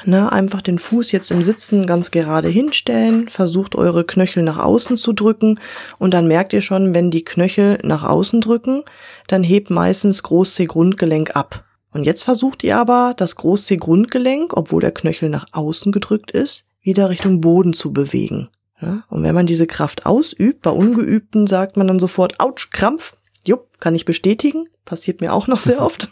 [0.05, 4.97] Ne, einfach den Fuß jetzt im Sitzen ganz gerade hinstellen, versucht eure Knöchel nach außen
[4.97, 5.61] zu drücken
[5.99, 8.83] und dann merkt ihr schon, wenn die Knöchel nach außen drücken,
[9.29, 11.65] dann hebt meistens Großzeh-Grundgelenk ab.
[11.93, 17.11] Und jetzt versucht ihr aber, das Großzeh-Grundgelenk, obwohl der Knöchel nach außen gedrückt ist, wieder
[17.11, 18.49] Richtung Boden zu bewegen.
[18.81, 23.17] Ja, und wenn man diese Kraft ausübt, bei Ungeübten sagt man dann sofort, ouch, Krampf.
[23.45, 24.69] Jupp, kann ich bestätigen.
[24.85, 26.11] Passiert mir auch noch sehr oft.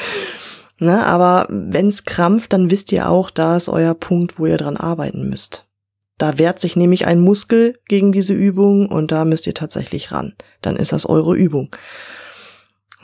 [0.78, 4.76] ne, aber wenn's krampft, dann wisst ihr auch, da ist euer Punkt, wo ihr dran
[4.76, 5.64] arbeiten müsst.
[6.18, 10.34] Da wehrt sich nämlich ein Muskel gegen diese Übung und da müsst ihr tatsächlich ran.
[10.62, 11.74] Dann ist das eure Übung.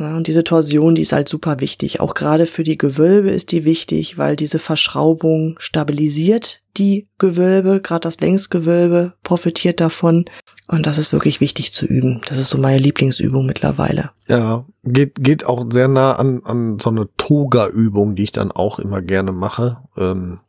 [0.00, 2.00] Ja, und diese Torsion, die ist halt super wichtig.
[2.00, 8.00] Auch gerade für die Gewölbe ist die wichtig, weil diese Verschraubung stabilisiert die Gewölbe, gerade
[8.00, 10.24] das Längsgewölbe profitiert davon.
[10.68, 12.22] Und das ist wirklich wichtig zu üben.
[12.26, 14.10] Das ist so meine Lieblingsübung mittlerweile.
[14.26, 18.78] Ja, geht, geht auch sehr nah an, an so eine Toga-Übung, die ich dann auch
[18.78, 19.78] immer gerne mache.
[19.98, 20.40] Ähm,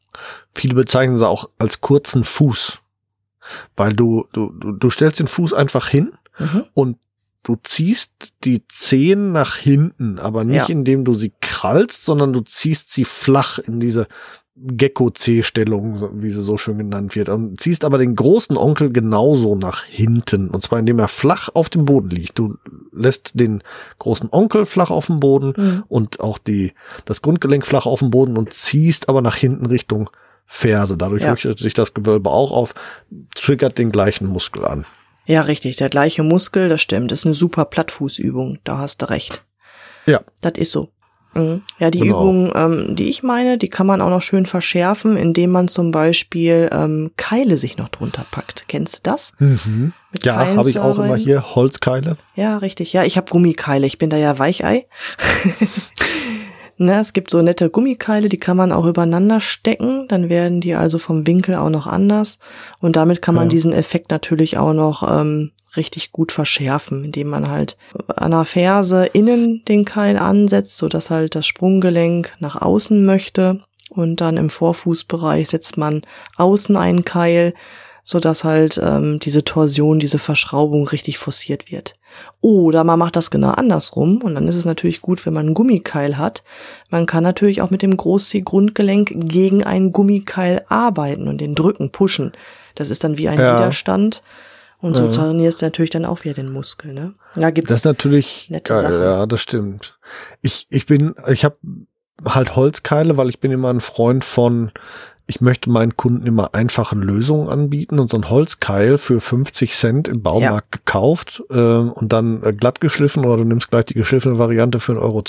[0.54, 2.80] viele bezeichnen sie auch als kurzen Fuß.
[3.76, 6.64] Weil du, du, du, stellst den Fuß einfach hin Mhm.
[6.74, 6.98] und
[7.44, 8.14] du ziehst
[8.44, 10.66] die Zehen nach hinten, aber nicht Ja.
[10.70, 14.08] indem du sie krallst, sondern du ziehst sie flach in diese
[14.56, 19.84] Gecko-C-Stellung, wie sie so schön genannt wird, und ziehst aber den großen Onkel genauso nach
[19.86, 22.38] hinten, und zwar indem er flach auf dem Boden liegt.
[22.38, 22.58] Du
[22.92, 23.64] lässt den
[24.00, 25.84] großen Onkel flach auf dem Boden Mhm.
[25.88, 26.74] und auch die,
[27.06, 30.10] das Grundgelenk flach auf dem Boden und ziehst aber nach hinten Richtung
[30.46, 30.98] Ferse.
[30.98, 31.32] Dadurch Ja.
[31.34, 32.74] richtet sich das Gewölbe auch auf,
[33.36, 34.86] triggert den gleichen Muskel an.
[35.32, 35.78] Ja, richtig.
[35.78, 37.12] Der gleiche Muskel, das stimmt.
[37.12, 38.60] Das ist eine super Plattfußübung.
[38.66, 39.44] Da hast du recht.
[40.06, 40.20] Ja.
[40.42, 40.90] Das ist so.
[41.34, 41.62] Mhm.
[41.80, 42.20] Ja, die Genau.
[42.20, 45.92] Übung, ähm, die ich meine, die kann man auch noch schön verschärfen, indem man zum
[45.92, 48.66] Beispiel ähm, Keile sich noch drunter packt.
[48.68, 49.32] Kennst du das?
[49.40, 49.94] Mhm.
[50.12, 52.18] Mit Ja, habe ich auch immer hier Holzkeile.
[52.36, 52.92] Ja, richtig.
[52.92, 53.88] Ja, ich habe Gummikeile.
[53.88, 54.88] Ich bin da ja Weichei.
[56.82, 60.08] ne, es gibt so nette Gummikeile, die kann man auch übereinander stecken.
[60.08, 62.40] Dann werden die also vom Winkel auch noch anders.
[62.80, 63.50] Und damit kann man Ja.
[63.50, 67.78] diesen Effekt natürlich auch noch ähm, richtig gut verschärfen, indem man halt
[68.08, 73.62] an der Ferse innen den Keil ansetzt, so dass halt das Sprunggelenk nach außen möchte.
[73.90, 76.02] Und dann im Vorfußbereich setzt man
[76.38, 77.54] außen einen Keil,
[78.04, 81.94] so dass halt ähm, diese Torsion, diese Verschraubung richtig forciert wird.
[82.42, 85.56] Oder man macht das genau andersrum und dann ist es natürlich gut, wenn man einen
[85.56, 86.44] Gummikeil hat.
[86.90, 92.32] Man kann natürlich auch mit dem Großzeh-Grundgelenk gegen einen Gummikeil arbeiten und den drücken, pushen.
[92.76, 93.56] Das ist dann wie ein Ja.
[93.56, 94.24] Widerstand.
[94.80, 95.12] Und so Ja.
[95.12, 97.14] trainierst du natürlich dann auch wieder den Muskel, ne?
[97.36, 99.02] Da gibt's Das ist natürlich nette geil, Sachen.
[99.04, 100.00] ja, das stimmt.
[100.42, 101.56] Ich, ich bin, ich habe
[102.26, 104.72] halt Holzkeile, weil ich bin immer ein Freund von,
[105.28, 110.08] ich möchte meinen Kunden immer einfache Lösungen anbieten und so ein Holzkeil für 50 Cent
[110.08, 114.38] im Baumarkt gekauft äh, und dann äh, glatt geschliffen oder du nimmst gleich die geschliffene
[114.40, 115.24] Variante für 1,20 Euro.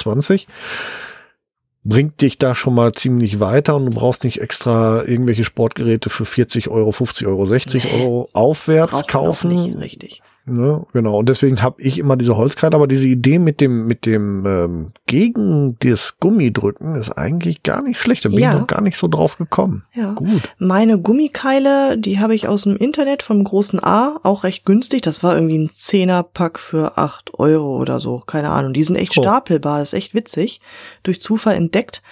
[1.84, 6.24] Bringt dich da schon mal ziemlich weiter und du brauchst nicht extra irgendwelche Sportgeräte für
[6.24, 8.02] 40 Euro, 50 Euro, 60 Nee.
[8.02, 9.50] Euro aufwärts kaufen.
[9.50, 10.22] nicht, richtig.
[10.44, 11.18] Ne, genau.
[11.18, 14.92] Und deswegen habe ich immer diese Holzkeile, aber diese Idee mit dem, mit dem ähm,
[15.06, 18.24] gegen das Gummidrücken ist eigentlich gar nicht schlecht.
[18.24, 18.52] Da bin Ja.
[18.54, 19.84] ich noch gar nicht so drauf gekommen.
[19.94, 20.14] Ja.
[20.14, 20.42] Gut.
[20.58, 25.02] Meine Gummikeile, die habe ich aus dem Internet vom großen A, auch recht günstig.
[25.02, 28.18] Das war irgendwie ein Zehnerpack für acht Euro oder so.
[28.26, 28.72] Keine Ahnung.
[28.72, 29.22] Die sind echt Oh.
[29.22, 29.78] stapelbar.
[29.78, 30.60] Das ist echt witzig.
[31.04, 32.02] Durch Zufall entdeckt.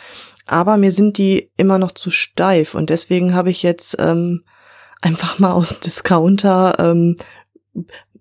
[0.47, 2.77] Aber mir sind die immer noch zu steif.
[2.77, 4.45] Und deswegen habe ich jetzt ähm,
[5.03, 7.17] einfach mal aus dem Discounter, ähm,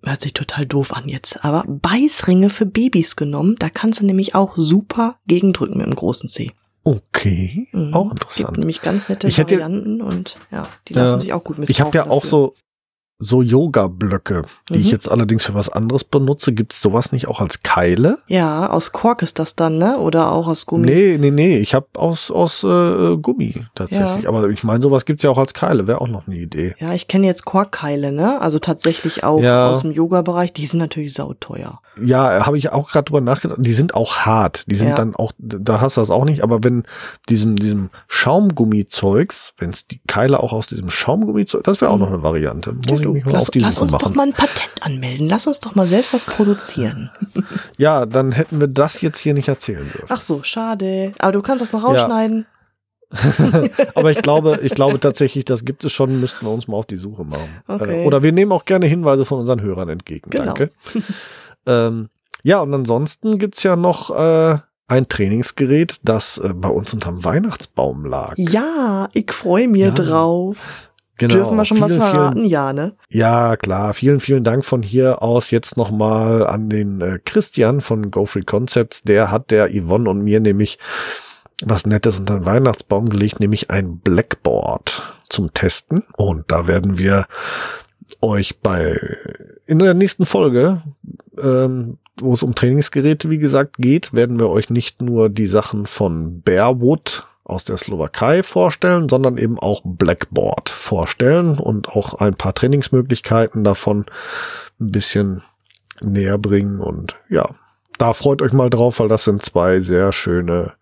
[0.06, 3.56] hört sich total doof an jetzt, aber Beißringe für Babys genommen.
[3.60, 6.52] Da kannst du nämlich auch super gegendrücken mit dem großen C.
[6.84, 7.68] Okay.
[7.74, 7.94] Mhm.
[7.94, 8.58] Auch Gibt interessant.
[8.58, 11.72] nämlich ganz nette Ich hätte- Varianten und ja, die lassen sich auch gut missbrauchen.
[11.72, 12.30] Ich habe ja auch dafür.
[12.30, 12.56] so
[13.22, 14.80] so Yoga-Blöcke, die Mhm.
[14.82, 16.54] ich jetzt allerdings für was anderes benutze.
[16.54, 18.20] Gibt's sowas nicht auch als Keile?
[18.28, 19.98] Ja, aus Kork ist das dann, ne?
[19.98, 20.86] Oder auch aus Gummi.
[20.88, 21.58] Nee, nee, nee.
[21.58, 24.24] Ich habe aus aus äh, Gummi tatsächlich.
[24.24, 24.30] Ja.
[24.30, 25.86] Aber ich meine, sowas gibt's ja auch als Keile.
[25.88, 26.76] Wäre auch noch eine Idee.
[26.80, 28.40] Ja, ich kenne jetzt Korkkeile, ne?
[28.42, 29.70] Also tatsächlich auch Ja.
[29.70, 30.54] aus dem Yoga-Bereich.
[30.54, 31.82] Die sind natürlich sauteuer.
[32.02, 33.58] Ja, habe ich auch gerade drüber nachgedacht.
[33.62, 34.64] Die sind auch hart.
[34.72, 34.96] Die sind Ja.
[34.96, 36.42] dann auch, da hast du das auch nicht.
[36.44, 36.84] Aber wenn
[37.28, 42.08] diesem, diesem Schaumgummizeugs, wenn es die Keile auch aus diesem Schaumgummizeug, das wäre auch noch
[42.08, 42.74] eine Variante.
[42.88, 44.02] Muss ich du, lass, lass uns machen.
[44.04, 45.28] doch mal ein Patent anmelden.
[45.30, 47.12] Lass uns doch mal selbst was produzieren.
[47.78, 50.06] Ja, dann hätten wir das jetzt hier nicht erzählen dürfen.
[50.10, 51.14] Ach so, schade.
[51.20, 51.88] Aber du kannst das noch Ja.
[52.02, 52.46] rausschneiden.
[53.96, 56.86] Aber ich glaube, ich glaube tatsächlich, das gibt es schon, müssten wir uns mal auf
[56.86, 57.62] die Suche machen.
[57.68, 58.04] Okay.
[58.04, 60.30] Äh, Oder wir nehmen auch gerne Hinweise von unseren Hörern entgegen.
[60.30, 60.46] Genau.
[60.46, 60.70] Danke.
[61.66, 62.10] ähm,
[62.44, 64.58] ja, und ansonsten gibt's ja noch äh,
[64.88, 68.34] ein Trainingsgerät, das äh, bei uns unterm Weihnachtsbaum lag.
[68.38, 69.92] Ja, ich freue mich Ja.
[69.92, 70.89] drauf.
[71.20, 71.36] Genau.
[71.36, 72.46] Dürfen wir schon was Vielen, vielen- verraten?
[72.46, 72.94] Ja, ne?
[73.10, 73.94] Ja, klar.
[73.94, 78.42] Vielen, vielen Dank von hier aus jetzt nochmal an den äh, Christian von Go Free
[78.42, 79.04] Concepts.
[79.04, 80.80] Der hat der Yvonne und mir nämlich
[81.64, 86.04] was Nettes unter den Weihnachtsbaum gelegt, nämlich ein Blackboard zum Testen.
[86.16, 87.26] Und da werden wir
[88.22, 88.98] euch bei
[89.68, 90.82] in der nächsten Folge,
[91.42, 95.86] ähm, wo es um Trainingsgeräte, wie gesagt, geht, werden wir euch nicht nur die Sachen
[95.86, 102.54] von Bearwood aus der Slowakei vorstellen, sondern eben auch Blackboard vorstellen und auch ein paar
[102.54, 104.06] Trainingsmöglichkeiten davon
[104.80, 105.42] ein bisschen
[106.02, 106.80] näher bringen.
[106.80, 107.50] Und ja,
[107.98, 110.74] da freut euch mal drauf, weil das sind zwei sehr schöne,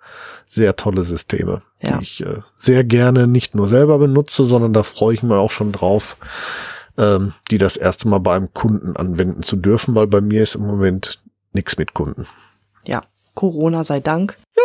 [0.45, 1.97] sehr tolle Systeme, Ja.
[1.97, 5.51] die ich äh, sehr gerne nicht nur selber benutze, sondern da freue ich mich auch
[5.51, 6.18] schon drauf,
[6.97, 10.65] ähm, die das erste Mal beim Kunden anwenden zu dürfen, weil bei mir ist im
[10.68, 11.20] Moment
[11.53, 12.28] nichts mit Kunden.
[12.86, 13.01] Ja,
[13.34, 14.38] Corona sei Dank.
[14.55, 14.63] Ja.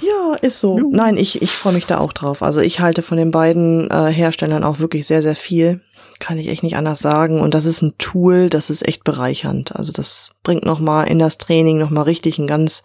[0.00, 0.78] Ja, ist so.
[0.78, 0.90] Juhu.
[0.94, 2.42] Nein, ich, ich freue mich da auch drauf.
[2.42, 5.80] Also ich halte von den beiden äh, Herstellern auch wirklich sehr, sehr viel.
[6.18, 7.40] Kann ich echt nicht anders sagen.
[7.40, 9.74] Und das ist ein Tool, das ist echt bereichernd.
[9.76, 12.82] Also das bringt nochmal in das Training nochmal richtig einen ganz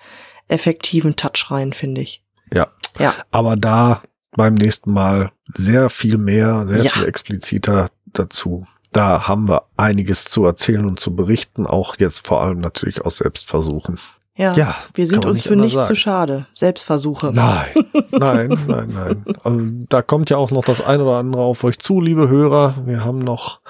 [0.48, 2.22] effektiven Touch rein, finde ich.
[2.54, 2.68] Ja.
[3.00, 3.14] Ja.
[3.32, 4.02] Aber da
[4.36, 6.92] beim nächsten Mal sehr viel mehr, sehr Ja.
[6.92, 8.66] viel expliziter dazu.
[8.92, 13.18] Da haben wir einiges zu erzählen und zu berichten, auch jetzt vor allem natürlich aus
[13.18, 14.00] Selbstversuchen.
[14.42, 16.48] Ja, Ja, wir sind uns nicht für nichts zu schade.
[16.56, 17.32] Selbstversuche.
[17.32, 17.68] Nein,
[18.12, 19.26] nein, nein, nein.
[19.44, 22.74] Also, da kommt ja auch noch das ein oder andere auf euch zu, liebe Hörer.
[22.86, 23.62] Wir haben noch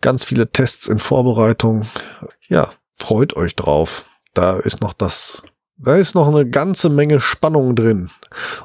[0.00, 1.86] ganz viele Tests in Vorbereitung.
[2.48, 4.06] Ja, freut euch drauf.
[4.34, 5.42] Da ist noch das,
[5.78, 8.10] da ist noch eine ganze Menge Spannung drin.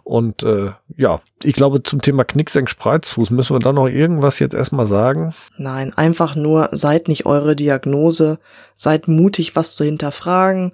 [0.03, 4.85] Und äh, ja, ich glaube, zum Thema Knicksenk-Spreizfuß müssen wir da noch irgendwas jetzt erstmal
[4.85, 5.33] sagen.
[5.57, 8.39] Nein, einfach nur seid nicht eure Diagnose,
[8.75, 10.71] seid mutig, was zu hinterfragen,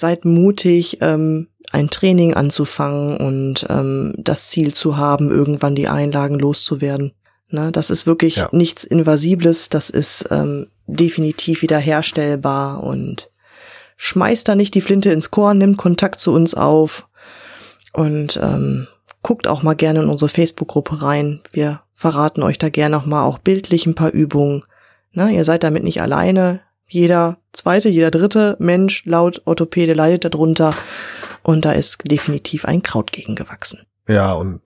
[0.00, 6.38] seid mutig, ähm, ein Training anzufangen und ähm, das Ziel zu haben, irgendwann die Einlagen
[6.38, 7.12] loszuwerden.
[7.52, 8.48] Ne, das ist wirklich Ja.
[8.52, 13.30] nichts Invasibles, das ist ähm, definitiv wiederherstellbar und
[13.96, 17.08] schmeißt da nicht die Flinte ins Korn, nimmt Kontakt zu uns auf
[17.92, 18.86] und ähm,
[19.22, 21.40] guckt auch mal gerne in unsere Facebook-Gruppe rein.
[21.52, 24.62] Wir verraten euch da gerne noch mal auch bildlich ein paar Übungen.
[25.12, 26.60] Na, ihr seid damit nicht alleine.
[26.86, 30.74] Jeder zweite, jeder dritte Mensch laut Orthopäde leidet darunter.
[31.42, 33.80] Und da ist definitiv ein Kraut gegen gewachsen.
[34.08, 34.60] Ja, und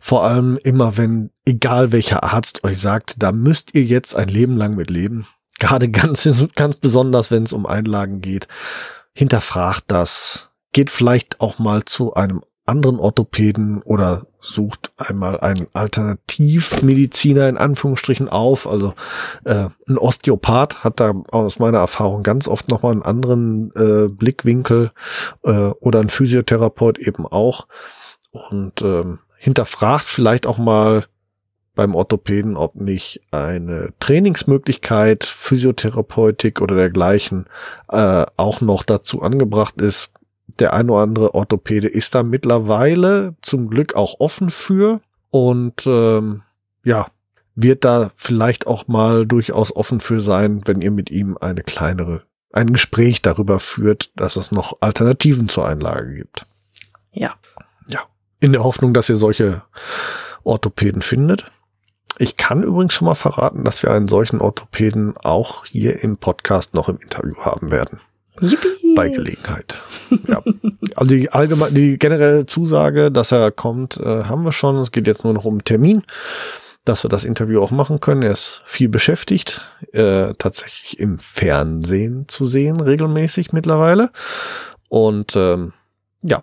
[0.00, 4.56] vor allem immer, wenn, egal welcher Arzt euch sagt, da müsst ihr jetzt ein Leben
[4.56, 5.26] lang mit leben.
[5.58, 8.46] Gerade ganz, ganz besonders, wenn es um Einlagen geht.
[9.12, 10.50] Hinterfragt das.
[10.72, 18.28] Geht vielleicht auch mal zu einem anderen Orthopäden oder sucht einmal einen Alternativmediziner in Anführungsstrichen
[18.28, 18.66] auf.
[18.66, 18.94] Also
[19.44, 24.92] äh, ein Osteopath hat da aus meiner Erfahrung ganz oft nochmal einen anderen äh, Blickwinkel
[25.44, 27.66] äh, oder ein Physiotherapeut eben auch
[28.30, 31.06] und ähm, hinterfragt vielleicht auch mal
[31.74, 37.46] beim Orthopäden, ob nicht eine Trainingsmöglichkeit, Physiotherapeutik oder dergleichen
[37.88, 40.10] äh, auch noch dazu angebracht ist.
[40.46, 46.42] Der ein oder andere Orthopäde ist da mittlerweile zum Glück auch offen für und ähm,
[46.84, 47.08] ja,
[47.54, 52.22] wird da vielleicht auch mal durchaus offen für sein, wenn ihr mit ihm eine kleinere,
[52.52, 56.46] ein Gespräch darüber führt, dass es noch Alternativen zur Einlage gibt.
[57.12, 57.34] Ja.
[57.88, 58.00] Ja.
[58.40, 59.62] In der Hoffnung, dass ihr solche
[60.42, 61.50] Orthopäden findet.
[62.18, 66.74] Ich kann übrigens schon mal verraten, dass wir einen solchen Orthopäden auch hier im Podcast
[66.74, 68.00] noch im Interview haben werden.
[68.40, 68.94] Yippie!
[68.94, 69.78] Bei Gelegenheit.
[70.28, 70.42] Ja.
[70.94, 74.76] Also die allgemeine, die generelle Zusage, dass er kommt, äh, haben wir schon.
[74.76, 76.02] Es geht jetzt nur noch um Termin,
[76.84, 78.22] dass wir das Interview auch machen können.
[78.22, 79.62] Er ist viel beschäftigt,
[79.92, 84.10] äh, tatsächlich im Fernsehen zu sehen, regelmäßig mittlerweile.
[84.88, 85.72] Und ähm,
[86.22, 86.42] ja,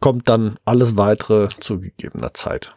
[0.00, 2.74] kommt dann alles weitere zu gegebener Zeit.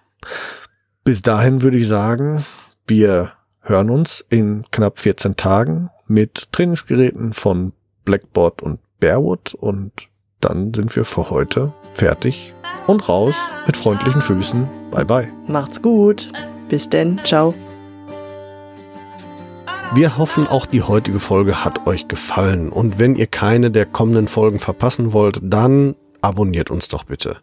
[1.04, 2.46] Bis dahin würde ich sagen,
[2.88, 7.74] wir hören uns in knapp 14 Tagen mit Trainingsgeräten von
[8.10, 9.91] Blackboard und Bearwood und
[10.41, 12.55] dann sind wir für heute fertig
[12.88, 13.36] und raus
[13.68, 14.68] mit freundlichen Füßen.
[14.89, 15.28] Bye bye.
[15.47, 16.32] Macht's gut.
[16.70, 17.20] Bis denn.
[17.24, 17.53] Ciao.
[19.93, 22.70] Wir hoffen, auch die heutige Folge hat euch gefallen.
[22.70, 27.38] Und wenn ihr keine der kommenden Folgen verpassen wollt, dann abonniert uns doch bitte.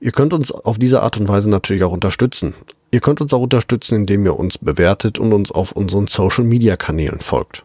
[0.00, 2.52] Ihr könnt uns auf diese Art und Weise natürlich auch unterstützen.
[2.90, 7.64] Ihr könnt uns auch unterstützen, indem ihr uns bewertet und uns auf unseren Social-Media-Kanälen folgt.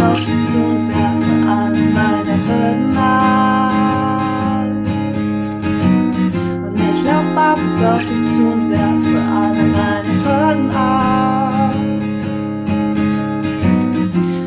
[0.00, 4.66] auf dich zu und werfe alle meine Hürden ab.
[6.66, 11.74] Und ich lauf barfuß auf dich zu und werfe alle meine Hürden ab.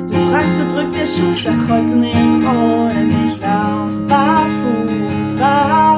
[0.08, 5.93] Du fragst, wo drückt der Schuh, sag heute nirgendwo, denn ich lauf barfuß, barfuß.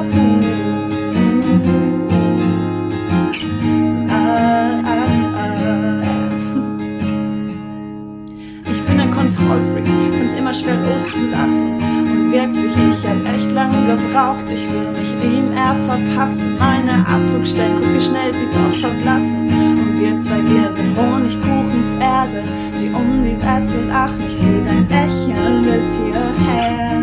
[9.46, 11.76] Ein Kontrollfreak, find's immer schwer loszulassen.
[11.76, 14.44] Und wirklich, ich hab echt lange gebraucht.
[14.50, 16.56] Ich will mich ihm eher verpassen.
[16.58, 19.46] Meine Abdruckstellen, guck wie schnell sie doch verblassen.
[19.46, 22.42] Und wir zwei, wir sind Honigkuchenpferde,
[22.78, 24.24] die um die Wette lachen.
[24.26, 27.02] Ich seh dein Lächeln bis hierher.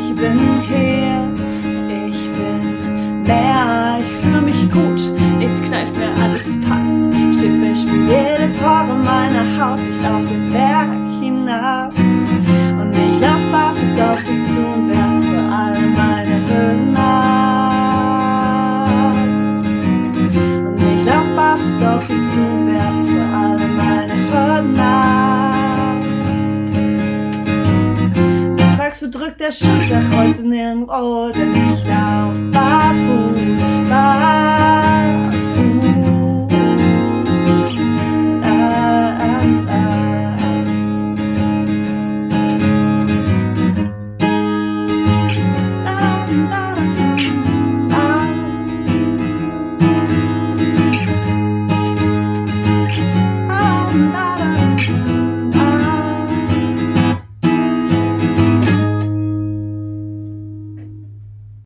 [0.00, 0.38] Ich bin
[0.68, 1.28] hier,
[1.88, 5.02] ich bin mehr, ich fühl mich gut.
[5.38, 7.38] Nichts kneift mir, alles passt.
[7.38, 9.80] Steh fest, spür jede Pore meiner Haut.
[9.80, 11.01] Ich lauf den Berg
[11.42, 11.92] hinab.
[11.98, 18.08] Und ich lauf barfuß auf dich zu und werfe alle meine Hürden ab.
[20.66, 26.02] Und ich lauf barfuß auf dich zu und werfe alle meine Hürden ab.
[28.56, 33.62] Du fragst, wo drückt der Schuh, sag heute nirgendwo, denn ich lauf barfuß,